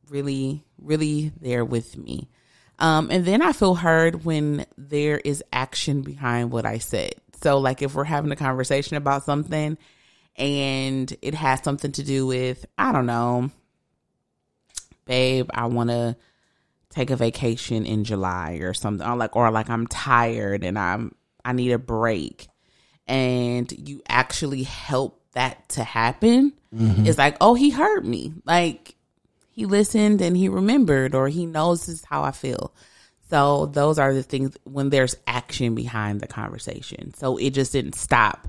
really, 0.08 0.64
really 0.78 1.32
there 1.38 1.64
with 1.64 1.98
me. 1.98 2.30
Um, 2.78 3.10
and 3.10 3.26
then 3.26 3.42
I 3.42 3.52
feel 3.52 3.74
heard 3.74 4.24
when 4.24 4.64
there 4.78 5.18
is 5.18 5.44
action 5.52 6.00
behind 6.00 6.50
what 6.50 6.64
I 6.64 6.78
said. 6.78 7.14
So, 7.42 7.58
like, 7.58 7.82
if 7.82 7.94
we're 7.94 8.04
having 8.04 8.32
a 8.32 8.36
conversation 8.36 8.96
about 8.96 9.24
something 9.24 9.76
and 10.36 11.16
it 11.20 11.34
has 11.34 11.62
something 11.62 11.92
to 11.92 12.02
do 12.02 12.26
with, 12.26 12.64
I 12.78 12.92
don't 12.92 13.04
know, 13.06 13.50
babe, 15.10 15.50
I 15.52 15.66
want 15.66 15.90
to 15.90 16.16
take 16.88 17.10
a 17.10 17.16
vacation 17.16 17.84
in 17.84 18.04
July 18.04 18.60
or 18.62 18.72
something, 18.72 19.06
or 19.06 19.16
like, 19.16 19.34
or 19.34 19.50
like 19.50 19.68
I'm 19.68 19.88
tired 19.88 20.62
and 20.62 20.78
I'm, 20.78 21.16
I 21.44 21.52
need 21.52 21.72
a 21.72 21.78
break. 21.78 22.46
And 23.08 23.70
you 23.72 24.02
actually 24.08 24.62
help 24.62 25.20
that 25.32 25.68
to 25.70 25.82
happen. 25.82 26.52
Mm-hmm. 26.72 27.06
It's 27.06 27.18
like, 27.18 27.36
oh, 27.40 27.54
he 27.54 27.70
heard 27.70 28.06
me. 28.06 28.34
Like, 28.44 28.94
he 29.50 29.66
listened 29.66 30.22
and 30.22 30.36
he 30.36 30.48
remembered 30.48 31.16
or 31.16 31.26
he 31.26 31.44
knows 31.44 31.86
this 31.86 31.96
is 31.96 32.04
how 32.04 32.22
I 32.22 32.30
feel. 32.30 32.72
So 33.30 33.66
those 33.66 33.98
are 33.98 34.14
the 34.14 34.22
things 34.22 34.56
when 34.62 34.90
there's 34.90 35.16
action 35.26 35.74
behind 35.74 36.20
the 36.20 36.28
conversation. 36.28 37.14
So 37.14 37.36
it 37.36 37.50
just 37.50 37.72
didn't 37.72 37.96
stop 37.96 38.46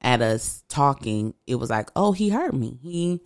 at 0.00 0.22
us 0.22 0.62
talking. 0.68 1.34
It 1.48 1.56
was 1.56 1.70
like, 1.70 1.90
oh, 1.96 2.12
he 2.12 2.28
heard 2.28 2.54
me. 2.54 2.78
He 2.82 3.20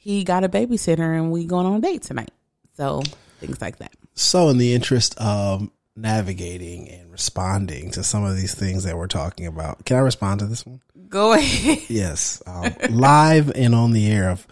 he 0.00 0.24
got 0.24 0.44
a 0.44 0.48
babysitter 0.48 1.14
and 1.14 1.30
we 1.30 1.44
going 1.44 1.66
on 1.66 1.74
a 1.74 1.80
date 1.80 2.02
tonight. 2.02 2.30
So 2.74 3.02
things 3.38 3.60
like 3.60 3.76
that. 3.78 3.92
So, 4.14 4.48
in 4.48 4.58
the 4.58 4.74
interest 4.74 5.14
of 5.18 5.68
navigating 5.94 6.88
and 6.88 7.12
responding 7.12 7.90
to 7.92 8.02
some 8.02 8.24
of 8.24 8.34
these 8.36 8.54
things 8.54 8.84
that 8.84 8.96
we're 8.96 9.06
talking 9.06 9.46
about, 9.46 9.84
can 9.84 9.98
I 9.98 10.00
respond 10.00 10.40
to 10.40 10.46
this 10.46 10.64
one? 10.64 10.80
Go 11.08 11.32
ahead. 11.34 11.78
Yes, 11.88 12.42
um, 12.46 12.74
live 12.90 13.50
and 13.54 13.74
on 13.74 13.92
the 13.92 14.10
air 14.10 14.30
of 14.30 14.46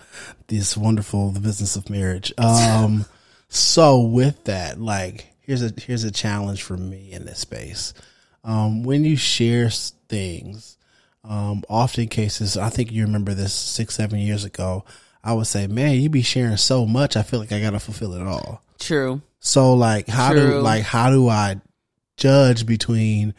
this 0.49 0.77
wonderful 0.77 1.31
the 1.31 1.41
business 1.41 1.77
of 1.77 1.89
marriage. 1.89 2.33
Um, 2.37 3.07
so 3.49 4.01
with 4.01 4.45
that, 4.45 4.79
like 4.81 5.29
here's 5.41 5.63
a 5.63 5.73
here's 5.81 6.05
a 6.05 6.11
challenge 6.11 6.63
for 6.63 6.77
me 6.77 7.13
in 7.13 7.25
this 7.25 7.39
space. 7.39 7.95
Um, 8.45 8.83
when 8.83 9.05
you 9.05 9.17
share 9.17 9.71
things, 9.71 10.77
um, 11.25 11.63
often 11.69 12.09
cases, 12.09 12.57
I 12.57 12.69
think 12.69 12.93
you 12.93 13.05
remember 13.05 13.35
this 13.35 13.55
six 13.55 13.95
seven 13.95 14.19
years 14.19 14.45
ago. 14.45 14.85
I 15.23 15.33
would 15.35 15.47
say, 15.47 15.67
man, 15.67 15.97
you 15.97 16.09
be 16.09 16.23
sharing 16.23 16.57
so 16.57 16.87
much. 16.87 17.17
I 17.17 17.23
feel 17.23 17.41
like 17.41 17.53
I 17.53 17.61
gotta 17.61 17.81
fulfill 17.81 18.15
it 18.15 18.23
all. 18.23 18.63
True. 18.79 19.21
So 19.41 19.75
like 19.75 20.09
how 20.09 20.33
do 20.33 20.61
like 20.61 20.83
how 20.83 21.11
do 21.11 21.29
I 21.29 21.61
judge 22.17 22.67
between 22.67 23.35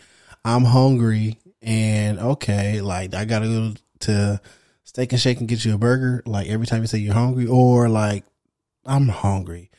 I'm 0.45 0.63
hungry 0.63 1.37
and 1.61 2.19
okay, 2.19 2.81
like 2.81 3.13
I 3.13 3.25
gotta 3.25 3.47
go 3.47 3.73
to 4.01 4.41
Steak 4.83 5.11
and 5.11 5.21
Shake 5.21 5.39
and 5.39 5.47
get 5.47 5.65
you 5.65 5.75
a 5.75 5.77
burger, 5.77 6.23
like 6.25 6.47
every 6.47 6.65
time 6.65 6.81
you 6.81 6.87
say 6.87 6.99
you're 6.99 7.13
hungry, 7.13 7.47
or 7.47 7.89
like 7.89 8.23
I'm 8.85 9.07
hungry, 9.07 9.69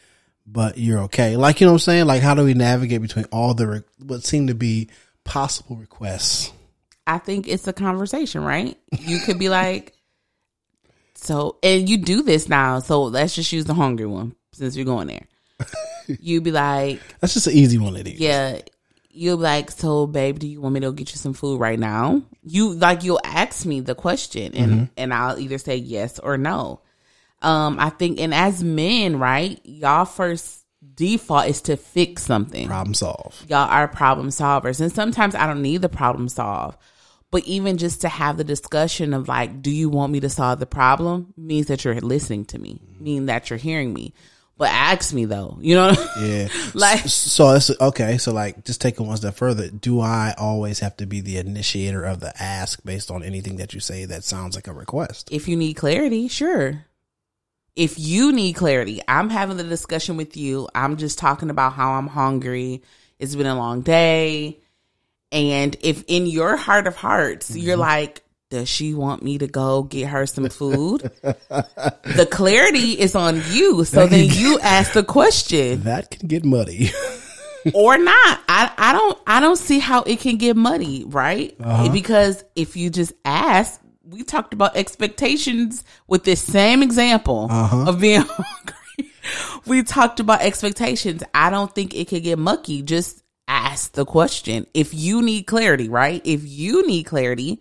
but 0.46 0.78
you're 0.78 1.00
okay. 1.00 1.36
Like 1.36 1.60
you 1.60 1.66
know 1.66 1.72
what 1.72 1.82
I'm 1.82 1.84
saying? 1.84 2.06
Like 2.06 2.22
how 2.22 2.34
do 2.34 2.44
we 2.44 2.54
navigate 2.54 3.02
between 3.02 3.26
all 3.26 3.54
the 3.54 3.66
re- 3.66 3.82
what 4.04 4.24
seem 4.24 4.48
to 4.48 4.54
be 4.54 4.88
possible 5.24 5.76
requests? 5.76 6.52
I 7.06 7.18
think 7.18 7.48
it's 7.48 7.66
a 7.66 7.72
conversation, 7.72 8.44
right? 8.44 8.78
You 9.00 9.18
could 9.20 9.38
be 9.38 9.48
like, 9.48 9.94
so, 11.22 11.58
and 11.62 11.88
you 11.88 11.98
do 11.98 12.22
this 12.22 12.48
now. 12.48 12.78
So 12.80 13.02
let's 13.04 13.34
just 13.34 13.52
use 13.52 13.64
the 13.64 13.74
hungry 13.74 14.06
one 14.06 14.34
since 14.52 14.76
you're 14.76 14.84
going 14.86 15.08
there. 15.08 15.26
you 16.20 16.40
be 16.40 16.50
like, 16.50 17.00
That's 17.20 17.34
just 17.34 17.46
an 17.46 17.52
easy 17.54 17.78
one 17.78 17.94
to 17.94 18.02
do. 18.02 18.10
yeah. 18.10 18.60
You'll 19.12 19.38
be 19.38 19.42
like, 19.42 19.72
so 19.72 20.06
babe, 20.06 20.38
do 20.38 20.46
you 20.46 20.60
want 20.60 20.74
me 20.74 20.80
to 20.80 20.86
go 20.86 20.92
get 20.92 21.10
you 21.10 21.16
some 21.18 21.32
food 21.32 21.58
right 21.60 21.78
now? 21.78 22.22
You 22.44 22.74
like 22.74 23.02
you'll 23.02 23.20
ask 23.24 23.66
me 23.66 23.80
the 23.80 23.96
question 23.96 24.54
and 24.54 24.88
and 24.96 25.12
I'll 25.12 25.36
either 25.38 25.58
say 25.58 25.76
yes 25.76 26.20
or 26.20 26.38
no. 26.38 26.80
Um, 27.42 27.80
I 27.80 27.90
think 27.90 28.20
and 28.20 28.32
as 28.32 28.62
men, 28.62 29.18
right, 29.18 29.60
y'all 29.64 30.04
first 30.04 30.64
default 30.94 31.48
is 31.48 31.60
to 31.62 31.76
fix 31.76 32.22
something 32.22 32.68
Problem 32.68 32.94
solve. 32.94 33.44
y'all 33.48 33.68
are 33.68 33.88
problem 33.88 34.28
solvers 34.28 34.80
and 34.80 34.90
sometimes 34.92 35.34
i 35.34 35.46
don't 35.46 35.60
need 35.62 35.82
the 35.82 35.88
problem 35.90 36.26
solve 36.28 36.76
but 37.30 37.44
even 37.44 37.78
just 37.78 38.00
to 38.00 38.08
have 38.08 38.36
the 38.36 38.44
discussion 38.44 39.14
of 39.14 39.28
like 39.28 39.62
do 39.62 39.70
you 39.70 39.88
want 39.88 40.12
me 40.12 40.20
to 40.20 40.28
solve 40.28 40.58
the 40.58 40.66
problem 40.66 41.32
means 41.36 41.66
that 41.66 41.84
you're 41.84 41.94
listening 42.00 42.44
to 42.44 42.58
me 42.58 42.74
mm-hmm. 42.74 43.04
mean 43.04 43.26
that 43.26 43.50
you're 43.50 43.58
hearing 43.58 43.92
me 43.92 44.12
but 44.56 44.68
ask 44.70 45.14
me 45.14 45.24
though 45.24 45.56
you 45.60 45.74
know 45.74 45.94
Yeah. 46.20 46.48
like 46.74 47.00
So 47.00 47.50
it's 47.54 47.70
okay. 47.80 48.18
So 48.18 48.34
like, 48.34 48.62
just 48.66 48.82
take 48.82 49.00
it 49.00 49.02
one 49.02 49.16
step 49.16 49.34
further. 49.34 49.70
Do 49.70 50.00
I 50.00 50.34
always 50.36 50.80
have 50.80 50.94
to 50.98 51.06
be 51.06 51.22
the 51.22 51.38
initiator 51.38 52.04
of 52.04 52.20
the 52.20 52.30
ask 52.40 52.84
based 52.84 53.10
on 53.10 53.22
anything 53.22 53.56
that 53.56 53.72
you 53.72 53.80
say 53.80 54.04
that 54.04 54.22
sounds 54.22 54.54
like 54.54 54.66
a 54.66 54.74
request? 54.74 55.30
if 55.32 55.48
you 55.48 55.56
need 55.56 55.74
clarity 55.74 56.28
sure 56.28 56.84
if 57.76 57.98
you 57.98 58.32
need 58.32 58.54
clarity 58.54 59.00
i'm 59.08 59.30
having 59.30 59.56
the 59.56 59.64
discussion 59.64 60.16
with 60.16 60.36
you 60.36 60.68
i'm 60.74 60.96
just 60.96 61.18
talking 61.18 61.50
about 61.50 61.72
how 61.72 61.92
i'm 61.92 62.08
hungry 62.08 62.82
it's 63.18 63.36
been 63.36 63.46
a 63.46 63.56
long 63.56 63.80
day 63.80 64.60
and 65.32 65.76
if 65.80 66.04
in 66.06 66.26
your 66.26 66.56
heart 66.56 66.86
of 66.86 66.96
hearts 66.96 67.56
you're 67.56 67.74
mm-hmm. 67.74 67.82
like 67.82 68.22
does 68.50 68.68
she 68.68 68.94
want 68.94 69.22
me 69.22 69.38
to 69.38 69.46
go 69.46 69.84
get 69.84 70.08
her 70.08 70.26
some 70.26 70.48
food 70.50 71.10
the 71.22 72.28
clarity 72.30 72.98
is 72.98 73.14
on 73.14 73.42
you 73.50 73.84
so 73.84 74.06
then 74.06 74.28
you 74.28 74.58
ask 74.60 74.92
the 74.92 75.04
question 75.04 75.82
That 75.82 76.10
can 76.10 76.28
get 76.28 76.44
muddy. 76.44 76.90
or 77.74 77.98
not. 77.98 78.40
I, 78.48 78.72
I 78.76 78.92
don't 78.92 79.18
I 79.26 79.40
don't 79.40 79.56
see 79.56 79.78
how 79.78 80.02
it 80.02 80.20
can 80.20 80.36
get 80.36 80.56
muddy, 80.56 81.04
right? 81.06 81.54
Uh-huh. 81.60 81.90
Because 81.90 82.44
if 82.56 82.76
you 82.76 82.90
just 82.90 83.12
ask, 83.24 83.80
we 84.04 84.22
talked 84.22 84.54
about 84.54 84.76
expectations 84.76 85.84
with 86.06 86.24
this 86.24 86.42
same 86.42 86.82
example 86.82 87.48
uh-huh. 87.50 87.88
of 87.88 88.00
being 88.00 88.20
hungry. 88.28 89.12
we 89.66 89.82
talked 89.82 90.20
about 90.20 90.40
expectations. 90.42 91.22
I 91.34 91.50
don't 91.50 91.72
think 91.74 91.94
it 91.94 92.08
could 92.08 92.22
get 92.22 92.38
mucky. 92.38 92.82
Just 92.82 93.22
ask 93.50 93.92
the 93.92 94.06
question. 94.06 94.66
If 94.72 94.94
you 94.94 95.22
need 95.22 95.42
clarity, 95.42 95.88
right? 95.88 96.22
If 96.24 96.46
you 96.46 96.86
need 96.86 97.02
clarity, 97.02 97.60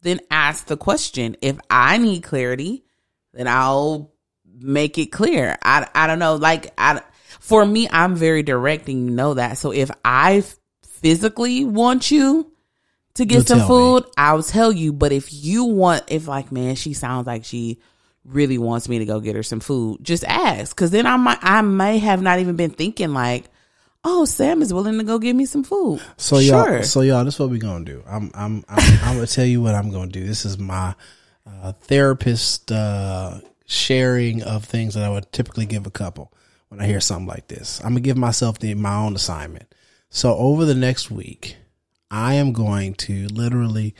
then 0.00 0.20
ask 0.30 0.66
the 0.66 0.78
question. 0.78 1.36
If 1.42 1.58
I 1.68 1.98
need 1.98 2.22
clarity, 2.22 2.84
then 3.34 3.46
I'll 3.46 4.12
make 4.58 4.96
it 4.96 5.12
clear. 5.12 5.58
I, 5.62 5.86
I 5.94 6.06
don't 6.06 6.18
know. 6.18 6.36
Like, 6.36 6.72
I, 6.78 7.02
for 7.38 7.66
me, 7.66 7.86
I'm 7.90 8.16
very 8.16 8.42
direct 8.42 8.88
and 8.88 9.04
you 9.04 9.14
know 9.14 9.34
that. 9.34 9.58
So 9.58 9.72
if 9.72 9.90
I 10.04 10.42
physically 10.82 11.66
want 11.66 12.10
you 12.10 12.50
to 13.14 13.26
get 13.26 13.34
You'll 13.34 13.44
some 13.44 13.68
food, 13.68 14.04
I'll 14.16 14.42
tell 14.42 14.72
you. 14.72 14.94
But 14.94 15.12
if 15.12 15.34
you 15.34 15.64
want, 15.64 16.04
if 16.08 16.26
like, 16.26 16.50
man, 16.50 16.76
she 16.76 16.94
sounds 16.94 17.26
like 17.26 17.44
she 17.44 17.78
really 18.24 18.58
wants 18.58 18.88
me 18.88 19.00
to 19.00 19.04
go 19.04 19.20
get 19.20 19.36
her 19.36 19.42
some 19.42 19.60
food, 19.60 19.98
just 20.02 20.24
ask. 20.24 20.74
Cause 20.74 20.90
then 20.90 21.06
I 21.06 21.16
might, 21.18 21.38
I 21.42 21.60
may 21.60 21.98
have 21.98 22.22
not 22.22 22.38
even 22.38 22.56
been 22.56 22.70
thinking 22.70 23.12
like, 23.12 23.44
oh, 24.06 24.24
Sam 24.24 24.62
is 24.62 24.72
willing 24.72 24.96
to 24.98 25.04
go 25.04 25.18
get 25.18 25.34
me 25.34 25.44
some 25.44 25.64
food. 25.64 26.00
So 26.16 26.40
sure. 26.40 26.76
y'all, 26.76 26.82
so 26.84 27.00
y'all, 27.00 27.24
this 27.24 27.34
is 27.34 27.40
what 27.40 27.50
we're 27.50 27.58
gonna 27.58 27.84
do. 27.84 28.02
I'm, 28.06 28.30
I'm, 28.34 28.64
I'm, 28.68 28.98
I'm 29.02 29.14
gonna 29.16 29.26
tell 29.26 29.44
you 29.44 29.60
what 29.60 29.74
I'm 29.74 29.90
gonna 29.90 30.10
do. 30.10 30.24
This 30.24 30.44
is 30.44 30.58
my 30.58 30.94
uh, 31.44 31.72
therapist 31.72 32.70
uh, 32.70 33.40
sharing 33.66 34.42
of 34.42 34.64
things 34.64 34.94
that 34.94 35.04
I 35.04 35.10
would 35.10 35.30
typically 35.32 35.66
give 35.66 35.86
a 35.86 35.90
couple 35.90 36.32
when 36.68 36.80
I 36.80 36.86
hear 36.86 37.00
something 37.00 37.26
like 37.26 37.48
this. 37.48 37.80
I'm 37.80 37.90
gonna 37.90 38.00
give 38.00 38.16
myself 38.16 38.60
the 38.60 38.72
my 38.74 38.94
own 38.94 39.16
assignment. 39.16 39.74
So 40.08 40.36
over 40.36 40.64
the 40.64 40.74
next 40.74 41.10
week, 41.10 41.56
I 42.10 42.34
am 42.34 42.52
going 42.52 42.94
to 42.94 43.26
literally, 43.26 43.94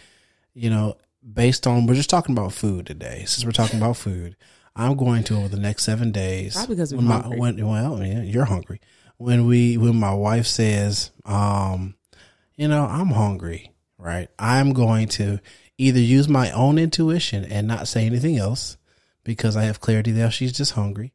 you 0.54 0.70
know, 0.70 0.96
based 1.34 1.66
on 1.66 1.86
we're 1.86 1.94
just 1.94 2.10
talking 2.10 2.36
about 2.36 2.52
food 2.52 2.86
today. 2.86 3.24
Since 3.26 3.44
we're 3.44 3.50
talking 3.50 3.78
about 3.78 3.96
food, 3.96 4.36
I'm 4.76 4.96
going 4.96 5.24
to 5.24 5.36
over 5.36 5.48
the 5.48 5.58
next 5.58 5.82
seven 5.82 6.12
days. 6.12 6.54
Probably 6.54 6.76
'cause 6.76 6.94
we're 6.94 7.00
my, 7.02 7.20
hungry. 7.20 7.40
when 7.40 7.66
well, 7.66 8.02
yeah, 8.04 8.22
you're 8.22 8.44
hungry. 8.44 8.80
When 9.18 9.46
we 9.46 9.76
when 9.76 9.96
my 9.96 10.12
wife 10.12 10.46
says, 10.46 11.10
um, 11.24 11.94
you 12.56 12.68
know, 12.68 12.84
I'm 12.84 13.08
hungry, 13.08 13.72
right? 13.98 14.28
I'm 14.38 14.72
going 14.72 15.08
to 15.08 15.40
either 15.78 16.00
use 16.00 16.28
my 16.28 16.50
own 16.52 16.78
intuition 16.78 17.44
and 17.44 17.66
not 17.66 17.88
say 17.88 18.06
anything 18.06 18.36
else 18.38 18.76
because 19.24 19.56
I 19.56 19.64
have 19.64 19.80
clarity 19.80 20.12
that 20.12 20.32
she's 20.32 20.52
just 20.52 20.72
hungry. 20.72 21.12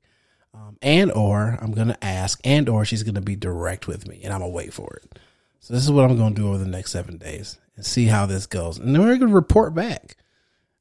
Um, 0.54 0.78
and 0.82 1.12
or 1.12 1.58
I'm 1.62 1.72
gonna 1.72 1.98
ask, 2.02 2.40
and 2.44 2.68
or 2.68 2.84
she's 2.86 3.04
gonna 3.04 3.22
be 3.22 3.36
direct 3.36 3.88
with 3.88 4.08
me, 4.08 4.22
and 4.24 4.34
I'm 4.34 4.42
gonna 4.42 4.52
wait 4.52 4.74
for 4.74 5.00
it. 5.02 5.18
So 5.60 5.74
this 5.74 5.84
is 5.84 5.92
what 5.92 6.04
I'm 6.04 6.18
gonna 6.18 6.36
do 6.36 6.50
over 6.50 6.58
the 6.58 6.66
next 6.66 6.92
seven 6.92 7.18
days 7.18 7.58
and 7.76 7.86
see 7.86 8.06
how 8.06 8.26
this 8.26 8.46
goes, 8.48 8.78
and 8.78 8.94
then 8.94 9.02
we're 9.02 9.16
gonna 9.18 9.34
report 9.34 9.74
back 9.74 10.18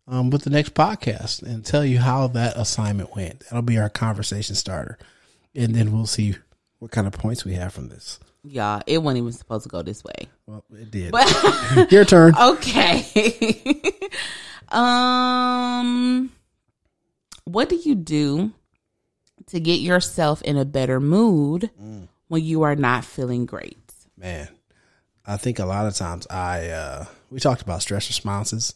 um, 0.08 0.30
with 0.30 0.42
the 0.42 0.50
next 0.50 0.74
podcast 0.74 1.42
and 1.42 1.64
tell 1.64 1.84
you 1.84 2.00
how 2.00 2.26
that 2.28 2.56
assignment 2.56 3.14
went. 3.14 3.40
That'll 3.40 3.62
be 3.62 3.78
our 3.78 3.88
conversation 3.88 4.56
starter, 4.56 4.98
and 5.54 5.74
then 5.74 5.92
we'll 5.92 6.06
see 6.06 6.34
what 6.80 6.90
kind 6.90 7.06
of 7.06 7.12
points 7.12 7.44
we 7.44 7.54
have 7.54 7.72
from 7.72 7.88
this. 7.88 8.18
Y'all, 8.42 8.82
it 8.86 8.98
wasn't 9.02 9.18
even 9.18 9.32
supposed 9.32 9.62
to 9.64 9.68
go 9.68 9.82
this 9.82 10.02
way. 10.02 10.28
Well, 10.46 10.64
it 10.72 10.90
did. 10.90 11.12
But 11.12 11.90
Your 11.92 12.04
turn. 12.04 12.34
okay. 12.36 13.92
um 14.70 16.30
what 17.44 17.68
do 17.68 17.76
you 17.76 17.94
do 17.94 18.52
to 19.46 19.58
get 19.60 19.80
yourself 19.80 20.40
in 20.42 20.56
a 20.56 20.64
better 20.64 21.00
mood 21.00 21.70
when 22.28 22.42
you 22.44 22.62
are 22.62 22.76
not 22.76 23.04
feeling 23.04 23.46
great? 23.46 23.76
Man, 24.16 24.48
I 25.26 25.36
think 25.36 25.58
a 25.58 25.64
lot 25.66 25.86
of 25.86 25.94
times 25.94 26.26
I 26.28 26.68
uh 26.68 27.04
we 27.30 27.40
talked 27.40 27.62
about 27.62 27.82
stress 27.82 28.08
responses 28.08 28.74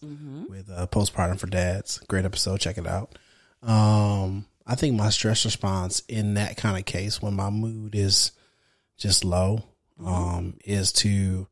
with 0.49 0.71
uh, 0.71 0.87
postpartum 0.89 1.39
for 1.39 1.47
dads. 1.47 1.99
Great 2.09 2.25
episode, 2.25 2.61
check 2.61 2.77
it 2.79 2.87
out. 2.87 3.17
Um, 3.63 4.47
I 4.67 4.75
think 4.75 4.95
my 4.95 5.11
stress 5.11 5.45
response 5.45 6.01
in 6.09 6.35
that 6.35 6.57
kind 6.57 6.79
of 6.79 6.85
case 6.85 7.21
when 7.21 7.35
my 7.35 7.51
mood 7.51 7.95
is 7.95 8.33
just 8.97 9.25
low, 9.25 9.65
um, 10.05 10.57
is 10.65 10.93
to 10.93 11.47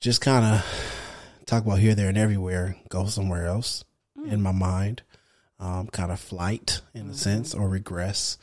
just 0.00 0.20
kind 0.20 0.44
of 0.44 1.44
talk 1.46 1.64
about 1.64 1.78
here, 1.78 1.94
there, 1.94 2.08
and 2.08 2.18
everywhere, 2.18 2.76
go 2.88 3.06
somewhere 3.06 3.46
else 3.46 3.84
in 4.26 4.40
my 4.40 4.52
mind, 4.52 5.02
um, 5.60 5.88
kind 5.88 6.10
of 6.10 6.18
flight 6.18 6.80
in 6.94 7.10
a 7.10 7.14
sense 7.14 7.54
or 7.54 7.68
regress 7.68 8.38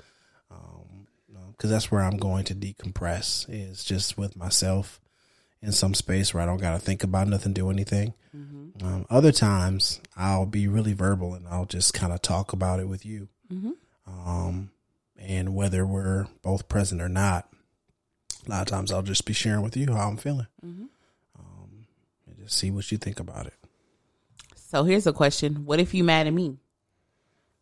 because 1.60 1.70
that's 1.72 1.92
where 1.92 2.02
I'm 2.02 2.16
going 2.16 2.46
to 2.46 2.56
decompress 2.56 3.46
is 3.50 3.84
just 3.84 4.18
with 4.18 4.38
myself 4.38 5.02
in 5.62 5.74
some 5.74 5.94
space 5.94 6.34
where 6.34 6.42
I 6.42 6.46
don't 6.46 6.62
got 6.62 6.72
to 6.72 6.80
think 6.80 7.04
about 7.04 7.28
nothing, 7.28 7.52
do 7.52 7.70
anything. 7.70 8.14
Um, 8.82 9.06
other 9.10 9.34
times 9.34 10.00
I'll 10.16 10.46
be 10.46 10.70
really 10.70 10.94
verbal 10.94 11.34
and 11.34 11.46
I'll 11.50 11.66
just 11.66 11.94
kind 11.94 12.14
of 12.14 12.22
talk 12.22 12.54
about 12.54 12.80
it 12.80 12.88
with 12.88 13.06
you. 13.06 13.28
Um, 14.08 14.72
and 15.18 15.56
whether 15.56 15.86
we're 15.86 16.28
both 16.42 16.68
present 16.68 17.02
or 17.02 17.10
not, 17.10 17.48
a 18.48 18.50
lot 18.50 18.62
of 18.62 18.68
times 18.68 18.92
I'll 18.92 19.02
just 19.02 19.26
be 19.26 19.34
sharing 19.34 19.62
with 19.62 19.76
you 19.78 19.92
how 19.94 20.08
I'm 20.10 20.18
feeling. 20.18 20.48
Um, 20.64 21.86
and 22.28 22.38
just 22.44 22.58
see 22.58 22.72
what 22.72 22.92
you 22.92 22.98
think 22.98 23.20
about 23.20 23.46
it. 23.48 23.54
So 24.56 24.84
here's 24.84 25.08
a 25.08 25.14
question. 25.14 25.66
What 25.66 25.80
if 25.80 25.94
you 25.94 26.04
mad 26.04 26.28
at 26.28 26.34
me? 26.34 26.58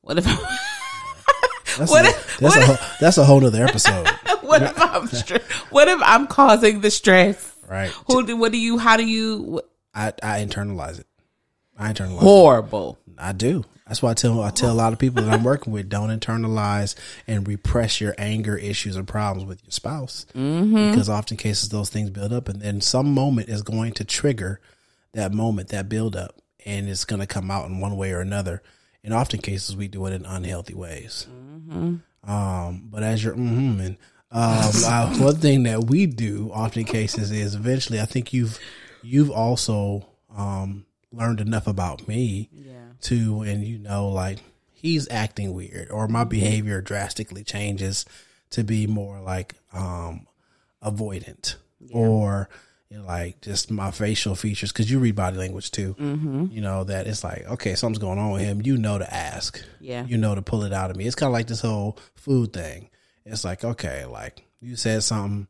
What 0.01 0.17
if 0.17 0.25
That's, 1.77 1.91
What 1.91 2.05
a, 2.05 2.09
if- 2.09 2.37
that's, 2.39 2.55
what 2.55 2.57
a, 2.63 2.65
whole, 2.65 2.77
that's 2.99 3.17
a 3.19 3.23
whole 3.25 3.39
nother 3.39 3.63
episode, 3.63 4.07
what 4.41 4.63
if 4.63 4.79
I'm 4.81 5.07
stre- 5.07 5.43
what 5.71 5.87
if 5.87 5.99
I'm 6.03 6.25
causing 6.27 6.81
the 6.81 6.89
stress? 6.89 7.53
right? 7.69 7.89
Who 8.07 8.25
do 8.25 8.35
what 8.35 8.51
do 8.51 8.57
you 8.57 8.77
how 8.79 8.97
do 8.97 9.05
you 9.05 9.61
I, 9.93 10.07
I 10.23 10.43
internalize 10.43 10.99
it. 10.99 11.05
I 11.77 11.93
internalize 11.93 12.17
it. 12.17 12.23
I 13.17 13.31
do. 13.33 13.65
That's 13.87 14.01
why 14.01 14.11
I 14.11 14.13
tell 14.13 14.41
I 14.41 14.49
tell 14.49 14.71
a 14.71 14.73
lot 14.73 14.93
of 14.93 14.99
people 14.99 15.23
that 15.23 15.33
I'm 15.33 15.43
working 15.45 15.71
with 15.71 15.89
don't 15.89 16.09
internalize 16.09 16.95
and 17.25 17.47
repress 17.47 18.01
your 18.01 18.13
anger 18.17 18.57
issues 18.57 18.97
or 18.97 19.03
problems 19.03 19.47
with 19.47 19.63
your 19.63 19.71
spouse 19.71 20.25
because 20.33 21.09
often 21.09 21.37
cases 21.37 21.69
those 21.69 21.89
things 21.89 22.09
build 22.09 22.33
up 22.33 22.49
and 22.49 22.61
then 22.61 22.81
some 22.81 23.13
moment 23.13 23.49
is 23.49 23.61
going 23.61 23.93
to 23.93 24.03
trigger 24.03 24.59
that 25.13 25.33
moment 25.33 25.69
that 25.69 25.87
build 25.87 26.15
up 26.15 26.41
and 26.65 26.89
it's 26.89 27.05
going 27.05 27.21
to 27.21 27.27
come 27.27 27.49
out 27.49 27.67
in 27.67 27.79
one 27.79 27.95
way 27.95 28.11
or 28.11 28.19
another. 28.19 28.61
In 29.03 29.13
often 29.13 29.39
cases 29.39 29.75
we 29.75 29.87
do 29.87 30.05
it 30.05 30.13
in 30.13 30.25
unhealthy 30.25 30.73
ways. 30.73 31.27
Um, 32.29 32.87
but 32.89 33.03
as 33.03 33.23
you're 33.23 33.35
mm 33.35 33.79
and 33.79 33.97
um, 34.31 34.71
uh, 34.85 35.17
one 35.17 35.35
thing 35.37 35.63
that 35.63 35.85
we 35.85 36.05
do 36.07 36.51
often 36.53 36.83
cases 36.83 37.31
is 37.31 37.55
eventually 37.55 38.01
I 38.01 38.05
think 38.05 38.33
you've 38.33 38.59
you've 39.01 39.31
also 39.31 40.09
um, 40.35 40.85
learned 41.17 41.41
enough 41.41 41.67
about 41.67 42.07
me 42.07 42.49
Yeah. 42.53 42.73
to 43.01 43.41
and 43.41 43.63
you 43.65 43.77
know 43.79 44.07
like 44.09 44.39
he's 44.71 45.07
acting 45.09 45.53
weird 45.53 45.89
or 45.89 46.07
my 46.07 46.23
behavior 46.23 46.81
drastically 46.81 47.43
changes 47.43 48.05
to 48.51 48.63
be 48.63 48.87
more 48.87 49.19
like 49.21 49.55
um 49.73 50.27
avoidant 50.83 51.55
or 51.93 52.49
you 52.89 52.97
know, 52.99 53.05
like 53.05 53.41
just 53.41 53.69
my 53.69 53.91
facial 53.91 54.33
features 54.35 54.71
because 54.71 54.89
you 54.89 54.99
read 54.99 55.15
body 55.15 55.37
language 55.37 55.71
too. 55.71 55.93
Mm-hmm. 55.99 56.45
You 56.51 56.61
know 56.61 56.85
that 56.85 57.05
it's 57.07 57.23
like 57.23 57.45
okay, 57.47 57.75
something's 57.75 57.99
going 57.99 58.17
on 58.19 58.31
with 58.31 58.41
him. 58.43 58.61
You 58.63 58.77
know 58.77 58.97
to 58.97 59.13
ask. 59.13 59.61
Yeah. 59.81 60.05
You 60.05 60.17
know 60.17 60.35
to 60.35 60.41
pull 60.41 60.63
it 60.63 60.71
out 60.71 60.89
of 60.89 60.95
me. 60.95 61.05
It's 61.05 61.15
kind 61.15 61.27
of 61.27 61.33
like 61.33 61.47
this 61.47 61.59
whole 61.61 61.97
food 62.15 62.53
thing. 62.53 62.89
It's 63.25 63.43
like 63.43 63.65
okay, 63.65 64.05
like 64.05 64.41
you 64.61 64.77
said 64.77 65.03
something, 65.03 65.47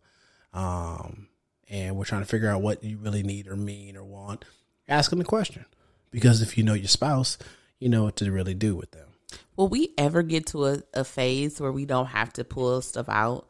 um, 0.53 1.27
and 1.69 1.95
we're 1.95 2.05
trying 2.05 2.21
to 2.23 2.27
figure 2.27 2.49
out 2.49 2.61
what 2.63 2.83
you 2.83 2.97
really 2.97 3.21
need 3.23 3.47
or 3.47 3.55
mean 3.55 3.95
or 3.97 4.03
want. 4.03 4.43
Ask 4.87 5.09
them 5.09 5.19
the 5.19 5.25
question 5.25 5.65
because 6.11 6.41
if 6.41 6.57
you 6.57 6.63
know 6.63 6.73
your 6.73 6.87
spouse, 6.87 7.37
you 7.79 7.89
know 7.89 8.03
what 8.03 8.15
to 8.17 8.31
really 8.31 8.53
do 8.53 8.75
with 8.75 8.91
them. 8.91 9.07
Will 9.55 9.67
we 9.67 9.93
ever 9.97 10.23
get 10.23 10.47
to 10.47 10.65
a, 10.65 10.81
a 10.93 11.03
phase 11.03 11.59
where 11.59 11.71
we 11.71 11.85
don't 11.85 12.07
have 12.07 12.31
to 12.33 12.43
pull 12.43 12.81
stuff 12.81 13.09
out 13.09 13.47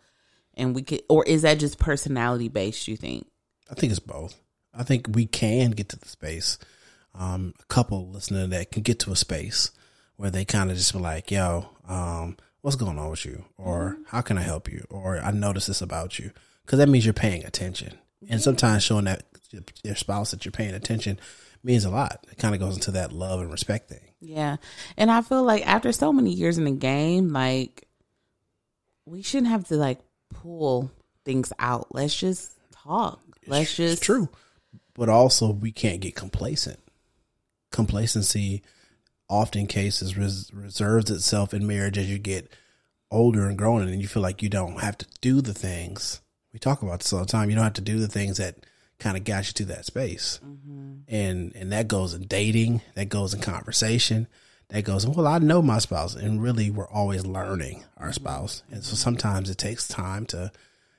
and 0.56 0.74
we 0.74 0.82
could, 0.82 1.04
or 1.08 1.24
is 1.26 1.44
that 1.44 1.60
just 1.60 1.78
personality 1.78 2.50
based, 2.50 2.88
you 2.88 2.98
think? 2.98 3.28
I 3.70 3.76
think 3.76 3.92
it's 3.92 4.00
both. 4.00 4.40
I 4.74 4.84
think 4.84 5.08
we 5.12 5.26
can 5.26 5.72
get 5.72 5.90
to 5.90 6.00
the 6.00 6.08
space. 6.08 6.58
Um, 7.14 7.54
a 7.60 7.66
couple 7.66 8.10
listening 8.10 8.42
to 8.42 8.48
that 8.56 8.72
can 8.72 8.84
get 8.84 9.00
to 9.00 9.12
a 9.12 9.16
space 9.16 9.72
where 10.18 10.30
they 10.30 10.46
kind 10.46 10.72
of 10.72 10.78
just 10.78 10.94
be 10.94 11.00
like, 11.00 11.32
yo, 11.32 11.70
um, 11.88 12.38
what's 12.62 12.76
going 12.76 12.98
on 12.98 13.10
with 13.10 13.26
you? 13.26 13.46
Or 13.58 13.94
mm-hmm. 13.94 14.04
how 14.08 14.22
can 14.22 14.38
I 14.38 14.42
help 14.42 14.72
you? 14.72 14.86
Or 14.90 15.20
I 15.20 15.32
notice 15.32 15.68
this 15.68 15.82
about 15.82 16.20
you. 16.20 16.32
Cause 16.66 16.80
that 16.80 16.90
means 16.90 17.06
you're 17.06 17.14
paying 17.14 17.46
attention. 17.46 17.98
And 18.30 18.42
sometimes 18.42 18.84
showing 18.84 19.06
that 19.06 19.24
your 19.84 19.96
spouse 19.96 20.32
that 20.32 20.46
you're 20.46 20.52
paying 20.52 20.74
attention 20.74 21.20
means 21.64 21.86
a 21.86 21.90
lot. 21.90 22.26
It 22.32 22.38
kind 22.38 22.56
of 22.56 22.62
goes 22.62 22.76
into 22.76 22.92
that 22.92 23.12
love 23.12 23.42
and 23.42 23.52
respect 23.52 23.90
thing. 23.90 24.12
Yeah. 24.20 24.58
And 24.96 25.12
I 25.12 25.22
feel 25.22 25.44
like 25.44 25.66
after 25.68 25.92
so 25.92 26.12
many 26.14 26.32
years 26.32 26.58
in 26.58 26.66
the 26.66 26.72
game, 26.72 27.30
like 27.30 27.88
we 29.06 29.22
shouldn't 29.22 29.52
have 29.52 29.68
to 29.68 29.76
like 29.76 30.00
pull 30.30 30.92
things 31.26 31.52
out. 31.60 31.88
Let's 31.92 32.16
just 32.16 32.58
talk. 32.72 33.20
Let's 33.46 33.76
just 33.76 33.94
it's 33.94 34.06
true. 34.06 34.30
But 34.94 35.10
also 35.10 35.52
we 35.52 35.72
can't 35.72 36.02
get 36.02 36.16
complacent. 36.16 36.80
Complacency 37.72 38.64
often 39.30 39.68
cases 39.68 40.18
res- 40.18 40.52
reserves 40.54 41.12
itself 41.12 41.54
in 41.54 41.68
marriage 41.68 41.98
as 41.98 42.10
you 42.10 42.18
get 42.18 42.50
older 43.12 43.48
and 43.48 43.58
growing 43.58 43.88
and 43.90 44.02
you 44.02 44.08
feel 44.08 44.24
like 44.24 44.42
you 44.42 44.50
don't 44.50 44.82
have 44.82 44.98
to 44.98 45.06
do 45.22 45.42
the 45.42 45.54
things. 45.54 46.22
We 46.54 46.60
talk 46.60 46.82
about 46.82 47.00
this 47.00 47.14
all 47.14 47.20
the 47.20 47.26
time. 47.26 47.50
You 47.50 47.56
don't 47.56 47.64
have 47.64 47.74
to 47.74 47.82
do 47.82 48.00
the 48.00 48.08
things 48.08 48.38
that 48.38 48.66
kind 49.00 49.18
of 49.18 49.24
got 49.24 49.48
you 49.48 49.54
to 49.54 49.66
that 49.66 49.86
space. 49.86 50.40
Mm-hmm. 50.46 50.94
And 51.08 51.56
and 51.56 51.72
that 51.72 51.88
goes 51.88 52.14
in 52.14 52.24
dating, 52.24 52.82
that 52.96 53.10
goes 53.10 53.34
in 53.34 53.42
conversation, 53.42 54.28
that 54.70 54.84
goes 54.84 55.06
in, 55.06 55.14
well, 55.14 55.28
I 55.28 55.40
know 55.40 55.62
my 55.62 55.80
spouse. 55.80 56.16
And 56.16 56.42
really 56.42 56.70
we're 56.70 56.90
always 56.90 57.26
learning 57.26 57.84
our 57.98 58.12
spouse. 58.12 58.64
And 58.72 58.84
so 58.84 58.96
sometimes 58.96 59.50
it 59.50 59.58
takes 59.58 59.88
time 59.88 60.26
to 60.28 60.52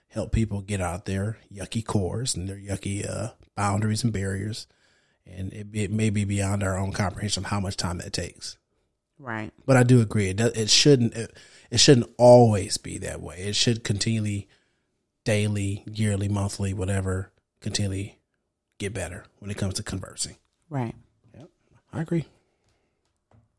help 0.08 0.32
people 0.32 0.62
get 0.62 0.80
out 0.80 1.04
their 1.04 1.38
yucky 1.52 1.84
cores 1.84 2.34
and 2.34 2.48
their 2.48 2.56
yucky 2.56 3.08
uh, 3.08 3.32
boundaries 3.54 4.04
and 4.04 4.12
barriers. 4.12 4.66
And 5.26 5.52
it, 5.52 5.66
it 5.74 5.90
may 5.90 6.08
be 6.08 6.24
beyond 6.24 6.62
our 6.62 6.78
own 6.78 6.92
comprehension 6.92 7.44
of 7.44 7.50
how 7.50 7.60
much 7.60 7.76
time 7.76 7.98
that 7.98 8.14
takes. 8.14 8.56
Right. 9.18 9.52
But 9.66 9.76
I 9.76 9.82
do 9.82 10.00
agree. 10.00 10.28
It, 10.28 10.36
does, 10.36 10.52
it 10.52 10.70
shouldn't. 10.70 11.14
It, 11.14 11.36
it 11.70 11.80
shouldn't 11.80 12.10
always 12.16 12.78
be 12.78 12.96
that 12.98 13.20
way. 13.20 13.38
It 13.40 13.56
should 13.56 13.84
continually, 13.84 14.48
daily, 15.24 15.84
yearly, 15.86 16.28
monthly, 16.28 16.72
whatever, 16.72 17.30
continually 17.60 18.18
get 18.78 18.94
better 18.94 19.24
when 19.38 19.50
it 19.50 19.56
comes 19.56 19.74
to 19.74 19.82
conversing. 19.82 20.36
Right. 20.70 20.94
Yep. 21.36 21.48
I 21.92 22.00
agree. 22.00 22.26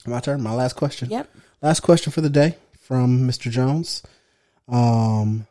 My 0.05 0.19
turn. 0.19 0.41
My 0.41 0.53
last 0.53 0.73
question. 0.75 1.09
Yep. 1.09 1.29
Last 1.61 1.81
question 1.81 2.11
for 2.11 2.21
the 2.21 2.29
day 2.29 2.55
from 2.79 3.27
Mr. 3.27 3.51
Jones. 3.51 4.01
Um. 4.67 5.45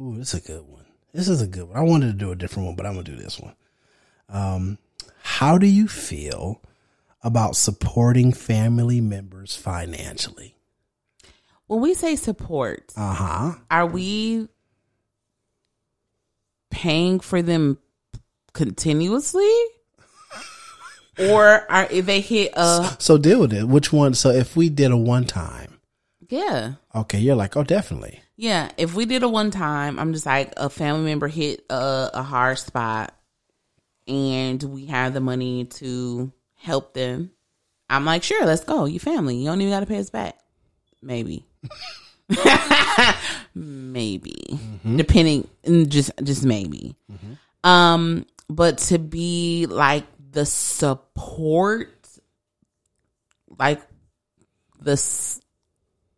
Ooh, 0.00 0.18
this 0.18 0.34
is 0.34 0.44
a 0.44 0.46
good 0.46 0.66
one. 0.66 0.84
This 1.14 1.28
is 1.28 1.40
a 1.40 1.46
good 1.46 1.68
one. 1.68 1.78
I 1.78 1.82
wanted 1.82 2.08
to 2.08 2.12
do 2.12 2.30
a 2.30 2.36
different 2.36 2.66
one, 2.66 2.76
but 2.76 2.84
I'm 2.84 2.92
gonna 2.92 3.04
do 3.04 3.16
this 3.16 3.40
one. 3.40 3.54
Um, 4.28 4.78
how 5.22 5.56
do 5.56 5.66
you 5.66 5.88
feel 5.88 6.60
about 7.22 7.56
supporting 7.56 8.32
family 8.32 9.00
members 9.00 9.56
financially? 9.56 10.56
When 11.68 11.80
we 11.80 11.94
say 11.94 12.16
support, 12.16 12.92
uh 12.96 13.14
huh, 13.14 13.52
are 13.70 13.86
we 13.86 14.48
paying 16.76 17.20
for 17.20 17.40
them 17.40 17.78
continuously? 18.52 19.50
or 21.18 21.64
are 21.72 21.88
if 21.90 22.04
they 22.04 22.20
hit 22.20 22.52
a 22.54 22.94
so 22.98 23.16
deal 23.16 23.40
with 23.40 23.52
it. 23.54 23.66
Which 23.66 23.90
one? 23.90 24.12
So 24.12 24.28
if 24.28 24.54
we 24.54 24.68
did 24.68 24.90
a 24.90 24.96
one 24.98 25.24
time 25.24 25.80
yeah. 26.28 26.72
Okay 26.94 27.18
you're 27.18 27.36
like 27.36 27.56
oh 27.56 27.62
definitely. 27.64 28.20
Yeah 28.36 28.70
if 28.76 28.94
we 28.94 29.06
did 29.06 29.22
a 29.22 29.28
one 29.28 29.50
time 29.50 29.98
i'm 29.98 30.12
just 30.12 30.26
like 30.26 30.52
a 30.58 30.68
family 30.68 31.04
member 31.04 31.28
hit 31.28 31.64
a, 31.70 32.10
a 32.12 32.22
hard 32.22 32.58
spot 32.58 33.14
and 34.06 34.62
we 34.62 34.84
have 34.86 35.14
the 35.14 35.20
money 35.20 35.64
to 35.64 36.30
help 36.56 36.92
them 36.92 37.30
i'm 37.88 38.04
like 38.04 38.22
sure 38.22 38.44
let's 38.44 38.64
go. 38.64 38.84
You 38.84 39.00
family. 39.00 39.36
You 39.36 39.46
don't 39.46 39.60
even 39.62 39.72
got 39.72 39.80
to 39.80 39.86
pay 39.86 39.98
us 39.98 40.10
back. 40.10 40.38
Maybe 41.00 41.46
maybe 43.54 44.34
mm-hmm. 44.50 44.96
depending 44.96 45.48
just 45.88 46.10
just 46.24 46.44
maybe 46.44 46.96
mm-hmm. 47.10 47.34
um 47.68 48.26
but 48.48 48.78
to 48.78 48.98
be 48.98 49.66
like 49.66 50.04
the 50.32 50.44
support 50.44 51.88
like 53.58 53.80
the 54.80 54.96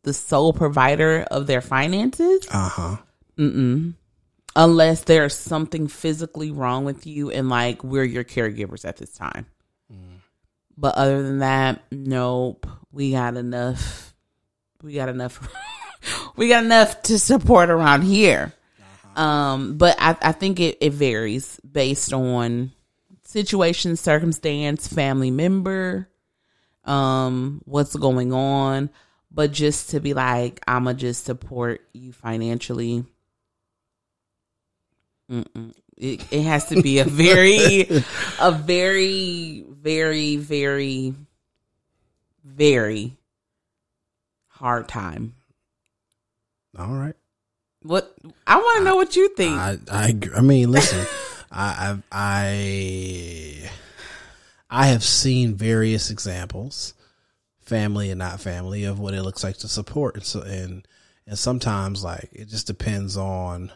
the 0.03 0.13
sole 0.15 0.53
provider 0.55 1.27
of 1.31 1.47
their 1.47 1.61
finances 1.61 2.47
uh-huh 2.51 2.97
Mm-mm. 3.37 3.95
unless 4.57 5.05
there's 5.05 5.37
something 5.37 5.89
physically 5.89 6.51
wrong 6.51 6.87
with 6.87 7.07
you 7.07 7.31
and 7.31 7.51
like 7.51 7.85
we're 7.85 8.03
your 8.05 8.25
caregivers 8.25 8.87
at 8.87 8.97
this 8.97 9.13
time 9.13 9.45
mm. 9.93 10.21
but 10.77 10.95
other 10.95 11.23
than 11.23 11.41
that 11.41 11.83
nope 11.93 12.67
we 12.91 13.13
got 13.13 13.37
enough 13.37 14.15
we 14.83 14.95
got 14.95 15.11
enough 15.11 15.47
we 16.39 16.49
got 16.49 16.65
enough 16.65 17.03
to 17.03 17.19
support 17.19 17.69
around 17.69 18.03
here. 18.03 18.53
Uh-huh. 18.81 19.21
Um, 19.21 19.77
but 19.77 19.97
I, 19.99 20.17
I 20.23 20.33
think 20.33 20.61
it, 20.61 20.79
it 20.81 20.93
varies 20.93 21.61
based 21.61 22.13
on 22.13 22.71
situation, 23.25 23.97
circumstance, 23.97 24.87
family 24.87 25.33
member, 25.33 26.09
um, 26.85 27.61
what's 27.65 27.97
going 27.97 28.33
on. 28.33 28.89
But 29.33 29.53
just 29.53 29.91
to 29.91 30.01
be 30.01 30.15
like, 30.15 30.63
I'ma 30.67 30.93
just 30.93 31.25
support 31.25 31.83
you 31.93 32.13
financially. 32.13 33.05
Mm-mm. 35.31 35.75
It, 35.97 36.25
it 36.31 36.43
has 36.45 36.67
to 36.67 36.81
be 36.81 37.01
a 37.01 37.05
very, 37.05 37.83
a 38.41 38.53
very, 38.53 39.65
very, 39.69 40.37
very, 40.37 41.15
very 42.45 43.17
hard 44.47 44.89
time 44.89 45.35
all 46.79 46.95
right. 46.95 47.15
What 47.83 48.15
I 48.47 48.57
want 48.57 48.79
to 48.79 48.85
know 48.85 48.97
what 48.97 49.17
you 49.17 49.29
think. 49.31 49.53
I 49.53 49.79
I, 49.91 50.19
I 50.37 50.41
mean, 50.41 50.71
listen, 50.71 51.07
I, 51.51 51.99
I 52.13 53.71
I 54.71 54.87
have 54.89 55.03
seen 55.03 55.55
various 55.55 56.11
examples, 56.11 56.95
family 57.61 58.11
and 58.11 58.19
not 58.19 58.41
family, 58.41 58.85
of 58.85 58.99
what 58.99 59.15
it 59.15 59.23
looks 59.23 59.43
like 59.43 59.57
to 59.59 59.69
support. 59.69 60.17
And 60.17 60.25
so 60.25 60.43
and 60.43 60.87
and 61.27 61.39
sometimes 61.39 62.05
like 62.05 62.29
it 62.33 62.49
just 62.49 62.67
depends 62.67 63.17
on 63.17 63.73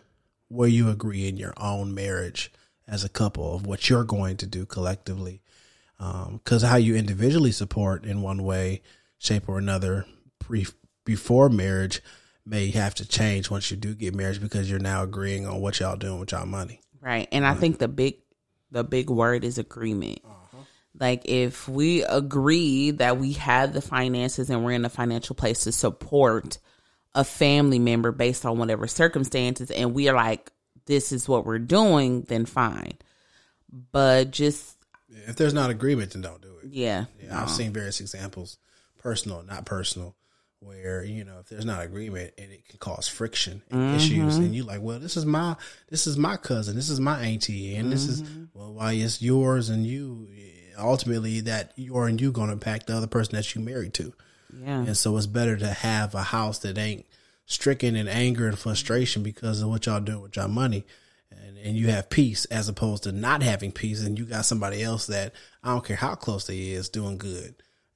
where 0.48 0.68
you 0.68 0.90
agree 0.90 1.28
in 1.28 1.36
your 1.36 1.54
own 1.56 1.94
marriage 1.94 2.52
as 2.86 3.04
a 3.04 3.08
couple 3.08 3.54
of 3.54 3.66
what 3.66 3.88
you're 3.88 4.04
going 4.04 4.36
to 4.38 4.46
do 4.46 4.66
collectively. 4.66 5.40
Because 5.98 6.64
um, 6.64 6.70
how 6.70 6.76
you 6.76 6.96
individually 6.96 7.52
support 7.52 8.04
in 8.04 8.22
one 8.22 8.42
way, 8.42 8.82
shape, 9.18 9.48
or 9.48 9.58
another 9.58 10.04
pre- 10.40 10.66
before 11.04 11.48
marriage 11.48 12.02
may 12.44 12.70
have 12.70 12.94
to 12.96 13.06
change 13.06 13.50
once 13.50 13.70
you 13.70 13.76
do 13.76 13.94
get 13.94 14.14
married 14.14 14.40
because 14.40 14.70
you're 14.70 14.80
now 14.80 15.02
agreeing 15.02 15.46
on 15.46 15.60
what 15.60 15.78
y'all 15.80 15.96
doing 15.96 16.18
with 16.18 16.32
y'all 16.32 16.46
money. 16.46 16.80
Right. 17.00 17.28
And 17.32 17.46
I 17.46 17.54
think 17.54 17.78
the 17.78 17.88
big 17.88 18.16
the 18.70 18.84
big 18.84 19.10
word 19.10 19.44
is 19.44 19.58
agreement. 19.58 20.20
Uh-huh. 20.24 20.58
Like 20.98 21.22
if 21.26 21.68
we 21.68 22.02
agree 22.04 22.92
that 22.92 23.18
we 23.18 23.32
have 23.34 23.72
the 23.72 23.82
finances 23.82 24.50
and 24.50 24.64
we're 24.64 24.72
in 24.72 24.84
a 24.84 24.90
financial 24.90 25.36
place 25.36 25.64
to 25.64 25.72
support 25.72 26.58
a 27.14 27.24
family 27.24 27.78
member 27.78 28.12
based 28.12 28.46
on 28.46 28.58
whatever 28.58 28.86
circumstances 28.86 29.70
and 29.70 29.94
we 29.94 30.08
are 30.08 30.16
like 30.16 30.50
this 30.86 31.12
is 31.12 31.28
what 31.28 31.46
we're 31.46 31.58
doing, 31.58 32.22
then 32.22 32.46
fine. 32.46 32.94
But 33.92 34.30
just 34.30 34.76
if 35.08 35.36
there's 35.36 35.54
not 35.54 35.70
agreement 35.70 36.12
then 36.12 36.22
don't 36.22 36.40
do 36.40 36.56
it. 36.62 36.70
Yeah. 36.70 37.06
yeah 37.20 37.34
no. 37.34 37.42
I've 37.42 37.50
seen 37.50 37.72
various 37.72 38.00
examples, 38.00 38.58
personal, 38.98 39.42
not 39.42 39.64
personal, 39.64 40.16
where 40.62 41.04
you 41.04 41.24
know 41.24 41.38
if 41.40 41.48
there's 41.48 41.64
not 41.64 41.82
agreement 41.82 42.32
and 42.38 42.50
it 42.52 42.66
can 42.68 42.78
cause 42.78 43.08
friction 43.08 43.62
and 43.70 43.80
mm-hmm. 43.80 43.96
issues 43.96 44.36
and 44.36 44.54
you're 44.54 44.64
like 44.64 44.80
well 44.80 44.98
this 44.98 45.16
is 45.16 45.26
my 45.26 45.56
this 45.88 46.06
is 46.06 46.16
my 46.16 46.36
cousin 46.36 46.76
this 46.76 46.88
is 46.88 47.00
my 47.00 47.20
auntie 47.20 47.74
and 47.74 47.84
mm-hmm. 47.84 47.90
this 47.90 48.06
is 48.06 48.22
mm-hmm. 48.22 48.44
well 48.54 48.72
why 48.72 48.92
it's 48.92 49.20
yours 49.20 49.68
and 49.68 49.86
you 49.86 50.28
ultimately 50.78 51.40
that 51.40 51.72
your 51.76 52.06
and 52.06 52.20
you 52.20 52.32
gonna 52.32 52.52
impact 52.52 52.86
the 52.86 52.96
other 52.96 53.06
person 53.06 53.34
that 53.34 53.54
you 53.54 53.60
married 53.60 53.94
to 53.94 54.12
yeah 54.62 54.78
and 54.78 54.96
so 54.96 55.16
it's 55.16 55.26
better 55.26 55.56
to 55.56 55.68
have 55.68 56.14
a 56.14 56.22
house 56.22 56.58
that 56.60 56.78
ain't 56.78 57.04
stricken 57.46 57.96
in 57.96 58.08
anger 58.08 58.46
and 58.46 58.58
frustration 58.58 59.22
because 59.22 59.60
of 59.60 59.68
what 59.68 59.86
y'all 59.86 60.00
doing 60.00 60.22
with 60.22 60.36
y'all 60.36 60.48
money 60.48 60.84
and, 61.30 61.58
and 61.58 61.76
you 61.76 61.88
have 61.88 62.10
peace 62.10 62.44
as 62.46 62.68
opposed 62.68 63.04
to 63.04 63.12
not 63.12 63.42
having 63.42 63.72
peace 63.72 64.04
and 64.04 64.18
you 64.18 64.24
got 64.24 64.44
somebody 64.44 64.82
else 64.82 65.06
that 65.06 65.32
I 65.62 65.70
don't 65.70 65.84
care 65.84 65.96
how 65.96 66.14
close 66.14 66.46
they 66.46 66.70
is 66.70 66.88
doing 66.88 67.18
good. 67.18 67.54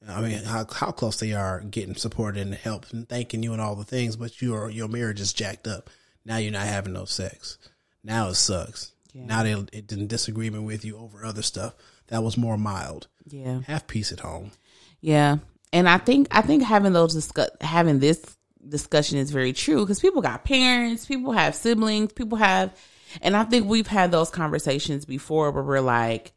I 0.08 0.20
mean, 0.20 0.44
how 0.44 0.66
how 0.70 0.92
close 0.92 1.18
they 1.18 1.32
are 1.32 1.60
getting 1.60 1.96
support 1.96 2.36
and 2.36 2.54
help 2.54 2.86
and 2.92 3.08
thanking 3.08 3.42
you 3.42 3.52
and 3.52 3.60
all 3.60 3.74
the 3.74 3.84
things, 3.84 4.16
but 4.16 4.40
your 4.40 4.70
your 4.70 4.88
marriage 4.88 5.20
is 5.20 5.32
jacked 5.32 5.66
up. 5.66 5.90
Now 6.24 6.36
you're 6.38 6.52
not 6.52 6.66
having 6.66 6.92
no 6.92 7.04
sex. 7.04 7.58
Now 8.04 8.28
it 8.28 8.34
sucks. 8.34 8.92
Yeah. 9.12 9.26
Now 9.26 9.42
they 9.42 9.52
it 9.76 9.92
in 9.92 10.06
disagreement 10.06 10.64
with 10.64 10.84
you 10.84 10.98
over 10.98 11.24
other 11.24 11.42
stuff 11.42 11.74
that 12.08 12.22
was 12.22 12.36
more 12.36 12.56
mild. 12.58 13.08
Yeah, 13.26 13.60
have 13.66 13.86
peace 13.86 14.12
at 14.12 14.20
home. 14.20 14.52
Yeah, 15.00 15.38
and 15.72 15.88
I 15.88 15.98
think 15.98 16.28
I 16.30 16.42
think 16.42 16.62
having 16.62 16.92
those 16.92 17.14
discuss 17.14 17.50
having 17.60 17.98
this 17.98 18.36
discussion 18.68 19.18
is 19.18 19.30
very 19.30 19.52
true 19.52 19.80
because 19.80 20.00
people 20.00 20.22
got 20.22 20.44
parents, 20.44 21.06
people 21.06 21.32
have 21.32 21.54
siblings, 21.54 22.12
people 22.12 22.38
have, 22.38 22.76
and 23.22 23.36
I 23.36 23.44
think 23.44 23.66
we've 23.66 23.86
had 23.86 24.10
those 24.10 24.30
conversations 24.30 25.04
before 25.04 25.50
where 25.50 25.62
we're 25.62 25.80
like, 25.80 26.32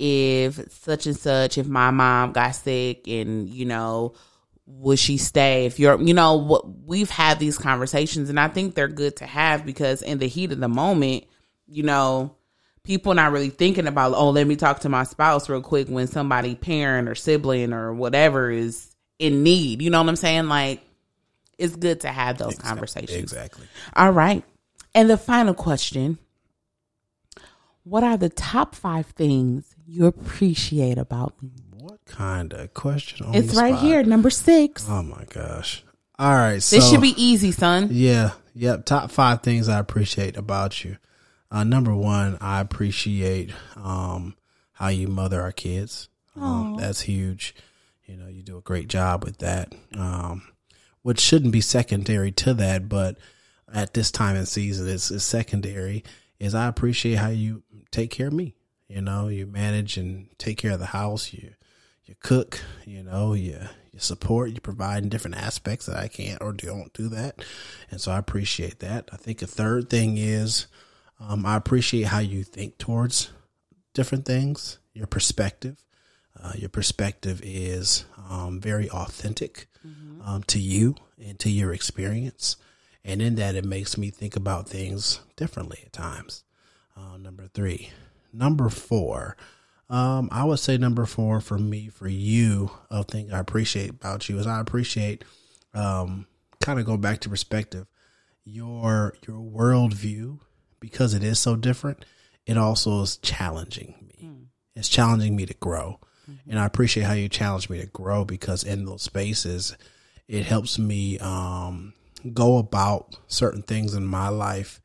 if 0.00 0.72
such 0.72 1.06
and 1.06 1.16
such, 1.16 1.58
if 1.58 1.66
my 1.66 1.90
mom 1.90 2.32
got 2.32 2.52
sick 2.52 3.06
and, 3.06 3.50
you 3.50 3.66
know, 3.66 4.14
would 4.64 4.98
she 4.98 5.18
stay? 5.18 5.66
If 5.66 5.78
you're 5.78 6.00
you 6.00 6.14
know 6.14 6.36
what 6.36 6.86
we've 6.86 7.10
had 7.10 7.38
these 7.38 7.58
conversations 7.58 8.30
and 8.30 8.38
i 8.38 8.46
think 8.46 8.74
they're 8.74 8.88
good 8.88 9.16
to 9.16 9.26
have 9.26 9.66
because 9.66 10.00
in 10.00 10.18
the 10.18 10.28
heat 10.28 10.52
of 10.52 10.60
the 10.60 10.68
moment 10.68 11.24
you 11.66 11.82
know 11.82 12.36
people 12.84 13.12
not 13.14 13.32
really 13.32 13.50
thinking 13.50 13.88
about 13.88 14.14
oh 14.14 14.30
let 14.30 14.46
me 14.46 14.54
talk 14.54 14.80
to 14.80 14.88
my 14.88 15.02
spouse 15.02 15.48
real 15.48 15.60
quick 15.60 15.88
when 15.88 16.06
somebody 16.06 16.54
parent 16.54 17.08
or 17.08 17.16
sibling 17.16 17.72
or 17.72 17.92
whatever 17.92 18.50
is 18.50 18.94
in 19.18 19.42
need. 19.42 19.82
You 19.82 19.90
know 19.90 20.00
what 20.00 20.08
i'm 20.08 20.16
saying? 20.16 20.48
Like 20.48 20.80
it's 21.58 21.76
good 21.76 22.00
to 22.02 22.08
have 22.08 22.38
those 22.38 22.54
exactly. 22.54 22.68
conversations. 22.68 23.22
exactly. 23.22 23.66
All 23.94 24.12
right. 24.12 24.44
And 24.94 25.10
the 25.10 25.18
final 25.18 25.52
question 25.52 26.18
what 27.84 28.04
are 28.04 28.16
the 28.16 28.28
top 28.28 28.74
five 28.74 29.06
things 29.06 29.69
you 29.90 30.06
appreciate 30.06 30.98
about 30.98 31.40
me? 31.42 31.50
What 31.78 32.04
kind 32.06 32.52
of 32.52 32.72
question? 32.74 33.34
it's 33.34 33.54
right 33.54 33.74
spot? 33.74 33.84
here, 33.84 34.02
number 34.02 34.30
six. 34.30 34.86
Oh 34.88 35.02
my 35.02 35.24
gosh! 35.28 35.82
All 36.18 36.32
right, 36.32 36.62
so, 36.62 36.76
this 36.76 36.90
should 36.90 37.00
be 37.00 37.20
easy, 37.22 37.50
son. 37.50 37.88
Yeah, 37.90 38.32
yep. 38.54 38.84
Top 38.84 39.10
five 39.10 39.42
things 39.42 39.68
I 39.68 39.78
appreciate 39.78 40.36
about 40.36 40.84
you. 40.84 40.98
Uh, 41.50 41.64
number 41.64 41.94
one, 41.94 42.38
I 42.40 42.60
appreciate 42.60 43.52
um, 43.76 44.36
how 44.72 44.88
you 44.88 45.08
mother 45.08 45.40
our 45.40 45.52
kids. 45.52 46.08
Um, 46.36 46.76
that's 46.78 47.00
huge. 47.00 47.54
You 48.06 48.16
know, 48.16 48.28
you 48.28 48.42
do 48.42 48.56
a 48.56 48.62
great 48.62 48.88
job 48.88 49.24
with 49.24 49.38
that. 49.38 49.74
Um, 49.96 50.42
which 51.02 51.20
shouldn't 51.20 51.52
be 51.52 51.60
secondary 51.60 52.30
to 52.32 52.54
that, 52.54 52.88
but 52.88 53.16
at 53.72 53.94
this 53.94 54.10
time 54.10 54.36
in 54.36 54.46
season, 54.46 54.88
it's, 54.88 55.10
it's 55.10 55.24
secondary. 55.24 56.04
Is 56.38 56.54
I 56.54 56.68
appreciate 56.68 57.16
how 57.16 57.28
you 57.28 57.62
take 57.90 58.10
care 58.10 58.28
of 58.28 58.32
me. 58.32 58.54
You 58.90 59.00
know, 59.00 59.28
you 59.28 59.46
manage 59.46 59.96
and 59.96 60.26
take 60.36 60.58
care 60.58 60.72
of 60.72 60.80
the 60.80 60.86
house. 60.86 61.32
You 61.32 61.52
you 62.06 62.16
cook. 62.18 62.60
You 62.84 63.04
know, 63.04 63.34
you 63.34 63.60
you 63.92 64.00
support. 64.00 64.50
You 64.50 64.60
provide 64.60 65.04
in 65.04 65.08
different 65.08 65.36
aspects 65.36 65.86
that 65.86 65.96
I 65.96 66.08
can't 66.08 66.42
or 66.42 66.52
don't 66.52 66.92
do 66.92 67.08
that, 67.10 67.44
and 67.90 68.00
so 68.00 68.10
I 68.10 68.18
appreciate 68.18 68.80
that. 68.80 69.08
I 69.12 69.16
think 69.16 69.42
a 69.42 69.46
third 69.46 69.88
thing 69.88 70.16
is 70.16 70.66
um, 71.20 71.46
I 71.46 71.56
appreciate 71.56 72.06
how 72.06 72.18
you 72.18 72.42
think 72.42 72.78
towards 72.78 73.30
different 73.94 74.24
things. 74.24 74.78
Your 74.92 75.06
perspective. 75.06 75.84
Uh, 76.42 76.52
your 76.56 76.68
perspective 76.68 77.40
is 77.44 78.06
um, 78.28 78.60
very 78.60 78.90
authentic 78.90 79.68
mm-hmm. 79.86 80.22
um, 80.22 80.42
to 80.44 80.58
you 80.58 80.96
and 81.22 81.38
to 81.38 81.50
your 81.50 81.72
experience. 81.72 82.56
And 83.04 83.22
in 83.22 83.36
that, 83.36 83.54
it 83.54 83.64
makes 83.64 83.96
me 83.96 84.10
think 84.10 84.36
about 84.36 84.68
things 84.68 85.20
differently 85.36 85.80
at 85.84 85.92
times. 85.92 86.42
Uh, 86.96 87.18
number 87.18 87.46
three. 87.48 87.90
Number 88.32 88.68
four. 88.68 89.36
Um, 89.88 90.28
I 90.30 90.44
would 90.44 90.60
say 90.60 90.78
number 90.78 91.04
four 91.04 91.40
for 91.40 91.58
me, 91.58 91.88
for 91.88 92.06
you, 92.06 92.70
of 92.90 93.08
thing 93.08 93.32
I 93.32 93.40
appreciate 93.40 93.90
about 93.90 94.28
you 94.28 94.38
is 94.38 94.46
I 94.46 94.60
appreciate, 94.60 95.24
um, 95.74 96.26
kind 96.60 96.78
of 96.78 96.86
go 96.86 96.96
back 96.96 97.20
to 97.20 97.28
perspective, 97.28 97.88
your 98.44 99.14
your 99.26 99.38
worldview 99.38 100.38
because 100.78 101.12
it 101.12 101.24
is 101.24 101.40
so 101.40 101.56
different. 101.56 102.04
It 102.46 102.56
also 102.56 103.02
is 103.02 103.16
challenging 103.16 103.96
me. 104.00 104.28
Mm. 104.28 104.44
It's 104.76 104.88
challenging 104.88 105.34
me 105.34 105.44
to 105.46 105.54
grow, 105.54 105.98
mm-hmm. 106.30 106.50
and 106.50 106.60
I 106.60 106.66
appreciate 106.66 107.02
how 107.04 107.14
you 107.14 107.28
challenge 107.28 107.68
me 107.68 107.80
to 107.80 107.86
grow 107.86 108.24
because 108.24 108.62
in 108.62 108.84
those 108.84 109.02
spaces, 109.02 109.76
it 110.28 110.44
helps 110.44 110.78
me 110.78 111.18
um, 111.18 111.94
go 112.32 112.58
about 112.58 113.16
certain 113.26 113.62
things 113.62 113.94
in 113.94 114.06
my 114.06 114.28
life 114.28 114.80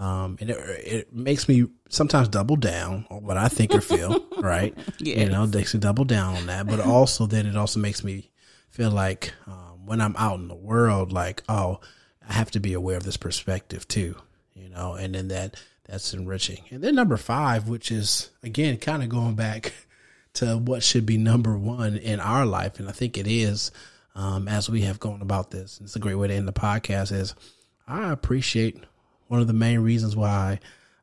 um, 0.00 0.38
and 0.40 0.48
it, 0.48 0.56
it 0.58 1.12
makes 1.12 1.46
me 1.46 1.66
sometimes 1.90 2.28
double 2.28 2.56
down 2.56 3.06
on 3.10 3.22
what 3.22 3.36
I 3.36 3.48
think 3.48 3.74
or 3.74 3.82
feel, 3.82 4.24
right? 4.38 4.76
Yes. 4.98 5.18
You 5.18 5.28
know, 5.28 5.46
makes 5.46 5.74
me 5.74 5.80
double 5.80 6.06
down 6.06 6.36
on 6.36 6.46
that. 6.46 6.66
But 6.66 6.80
also, 6.80 7.26
then 7.26 7.44
it 7.44 7.54
also 7.54 7.80
makes 7.80 8.02
me 8.02 8.30
feel 8.70 8.90
like 8.90 9.34
um, 9.46 9.84
when 9.84 10.00
I'm 10.00 10.16
out 10.16 10.40
in 10.40 10.48
the 10.48 10.54
world, 10.54 11.12
like, 11.12 11.42
oh, 11.50 11.80
I 12.26 12.32
have 12.32 12.50
to 12.52 12.60
be 12.60 12.72
aware 12.72 12.96
of 12.96 13.02
this 13.02 13.18
perspective 13.18 13.86
too, 13.88 14.16
you 14.54 14.70
know, 14.70 14.94
and 14.94 15.14
then 15.14 15.28
that 15.28 15.56
that's 15.84 16.14
enriching. 16.14 16.64
And 16.70 16.82
then 16.82 16.94
number 16.94 17.18
five, 17.18 17.68
which 17.68 17.92
is 17.92 18.30
again 18.42 18.78
kind 18.78 19.02
of 19.02 19.10
going 19.10 19.34
back 19.34 19.74
to 20.34 20.56
what 20.56 20.82
should 20.82 21.04
be 21.04 21.18
number 21.18 21.58
one 21.58 21.98
in 21.98 22.20
our 22.20 22.46
life, 22.46 22.80
and 22.80 22.88
I 22.88 22.92
think 22.92 23.18
it 23.18 23.26
is 23.26 23.70
um, 24.14 24.48
as 24.48 24.70
we 24.70 24.80
have 24.82 24.98
gone 24.98 25.20
about 25.20 25.50
this. 25.50 25.78
It's 25.82 25.96
a 25.96 26.00
great 26.00 26.14
way 26.14 26.28
to 26.28 26.34
end 26.34 26.48
the 26.48 26.54
podcast. 26.54 27.12
Is 27.12 27.34
I 27.86 28.10
appreciate 28.12 28.82
one 29.30 29.40
of 29.40 29.46
the 29.46 29.52
main 29.52 29.78
reasons 29.78 30.16
why 30.16 30.58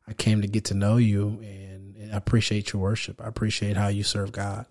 I 0.06 0.12
came 0.12 0.42
to 0.42 0.46
get 0.46 0.66
to 0.66 0.74
know 0.74 0.98
you 0.98 1.40
and, 1.42 1.76
I 2.10 2.16
appreciate 2.16 2.72
your 2.72 2.80
worship. 2.80 3.20
I 3.20 3.26
appreciate 3.28 3.76
how 3.76 3.88
you 3.88 4.02
serve 4.02 4.32
God. 4.32 4.64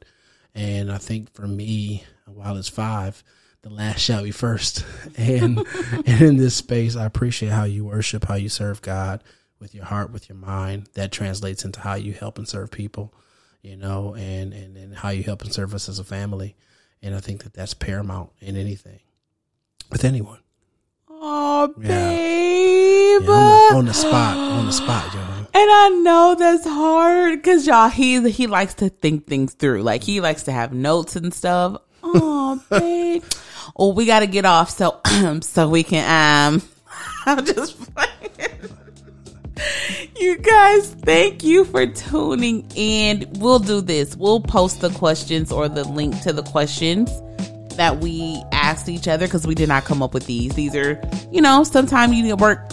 And 0.55 0.91
I 0.91 0.97
think 0.97 1.31
for 1.35 1.45
me, 1.47 2.03
while 2.25 2.57
it's 2.57 2.67
five, 2.67 3.23
the 3.61 3.69
last 3.69 3.99
shall 3.99 4.23
be 4.23 4.31
first. 4.31 4.83
And, 5.17 5.59
and 6.07 6.21
in 6.21 6.37
this 6.37 6.55
space, 6.55 6.95
I 6.95 7.05
appreciate 7.05 7.51
how 7.51 7.65
you 7.65 7.85
worship, 7.85 8.25
how 8.25 8.33
you 8.35 8.49
serve 8.49 8.81
God 8.81 9.23
with 9.59 9.75
your 9.75 9.85
heart, 9.85 10.11
with 10.11 10.29
your 10.29 10.37
mind. 10.37 10.89
That 10.95 11.11
translates 11.11 11.63
into 11.63 11.79
how 11.81 11.93
you 11.93 12.13
help 12.13 12.39
and 12.39 12.47
serve 12.47 12.71
people, 12.71 13.13
you 13.61 13.77
know, 13.77 14.15
and, 14.15 14.51
and, 14.51 14.75
and 14.75 14.95
how 14.95 15.09
you 15.09 15.21
help 15.21 15.43
and 15.43 15.53
serve 15.53 15.75
us 15.75 15.87
as 15.87 15.99
a 15.99 16.03
family. 16.03 16.55
And 17.03 17.13
I 17.13 17.19
think 17.19 17.43
that 17.43 17.53
that's 17.53 17.75
paramount 17.75 18.31
in 18.39 18.57
anything 18.57 19.01
with 19.91 20.03
anyone. 20.03 20.39
Oh, 21.19 21.73
yeah. 21.81 21.87
babe. 21.87 23.21
Yeah, 23.23 23.33
on, 23.33 23.71
the, 23.71 23.77
on, 23.77 23.85
the, 23.85 23.93
spot, 23.93 24.37
on 24.37 24.65
the 24.67 24.71
spot, 24.71 25.13
yo. 25.13 25.19
And 25.19 25.71
I 25.71 25.89
know 26.03 26.35
that's 26.37 26.65
hard 26.65 27.41
because 27.41 27.65
y'all, 27.65 27.89
he 27.89 28.29
he 28.29 28.45
likes 28.45 28.75
to 28.75 28.89
think 28.89 29.25
things 29.25 29.53
through. 29.53 29.81
Like 29.81 30.03
he 30.03 30.21
likes 30.21 30.43
to 30.43 30.51
have 30.51 30.71
notes 30.71 31.15
and 31.15 31.33
stuff. 31.33 31.81
Oh, 32.03 32.61
babe. 32.69 33.23
oh, 33.75 33.93
we 33.93 34.05
got 34.05 34.19
to 34.19 34.27
get 34.27 34.45
off 34.45 34.69
so 34.69 35.01
so 35.41 35.67
we 35.67 35.83
can 35.83 36.05
um. 36.53 36.61
I'm 37.25 37.43
just 37.43 37.93
playing. 37.93 38.11
You 40.19 40.37
guys, 40.37 40.91
thank 41.01 41.43
you 41.43 41.65
for 41.65 41.87
tuning 41.87 42.69
in. 42.75 43.27
We'll 43.39 43.59
do 43.59 43.81
this. 43.81 44.15
We'll 44.15 44.41
post 44.41 44.81
the 44.81 44.91
questions 44.91 45.51
or 45.51 45.67
the 45.67 45.83
link 45.83 46.21
to 46.21 46.31
the 46.31 46.43
questions 46.43 47.09
that 47.77 47.99
we 47.99 48.41
asked 48.51 48.89
each 48.89 49.07
other 49.07 49.25
because 49.25 49.47
we 49.47 49.55
did 49.55 49.69
not 49.69 49.85
come 49.85 50.03
up 50.03 50.13
with 50.13 50.25
these. 50.25 50.53
These 50.53 50.75
are, 50.75 51.01
you 51.31 51.41
know, 51.41 51.63
sometimes 51.63 52.13
you 52.13 52.23
need 52.23 52.29
to 52.29 52.35
work 52.35 52.69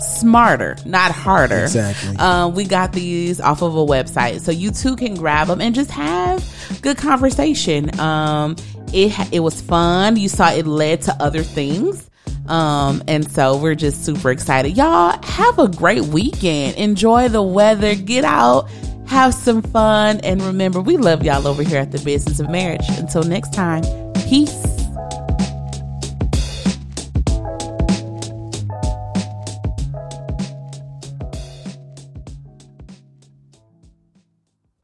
smarter, 0.00 0.76
not 0.84 1.10
harder. 1.10 1.62
Exactly. 1.62 2.16
Um, 2.16 2.54
we 2.54 2.64
got 2.64 2.92
these 2.92 3.40
off 3.40 3.62
of 3.62 3.76
a 3.76 3.84
website, 3.84 4.40
so 4.40 4.52
you 4.52 4.70
too 4.70 4.96
can 4.96 5.14
grab 5.14 5.48
them 5.48 5.60
and 5.60 5.74
just 5.74 5.90
have 5.90 6.44
good 6.82 6.98
conversation. 6.98 7.98
Um, 7.98 8.56
it 8.92 9.12
it 9.32 9.40
was 9.40 9.60
fun. 9.60 10.16
You 10.16 10.28
saw 10.28 10.50
it 10.52 10.66
led 10.66 11.02
to 11.02 11.12
other 11.20 11.42
things. 11.42 12.08
Um, 12.46 13.02
and 13.06 13.30
so 13.30 13.58
we're 13.58 13.74
just 13.74 14.06
super 14.06 14.30
excited. 14.30 14.76
Y'all 14.76 15.18
have 15.22 15.58
a 15.58 15.68
great 15.68 16.04
weekend. 16.04 16.76
Enjoy 16.76 17.28
the 17.28 17.42
weather. 17.42 17.94
Get 17.94 18.24
out, 18.24 18.70
have 19.06 19.34
some 19.34 19.60
fun, 19.60 20.20
and 20.20 20.40
remember, 20.40 20.80
we 20.80 20.96
love 20.96 21.22
y'all 21.22 21.46
over 21.46 21.62
here 21.62 21.78
at 21.78 21.92
the 21.92 21.98
Business 21.98 22.40
of 22.40 22.48
Marriage. 22.48 22.88
Until 22.88 23.22
next 23.22 23.52
time. 23.52 24.07
Peace. 24.28 24.77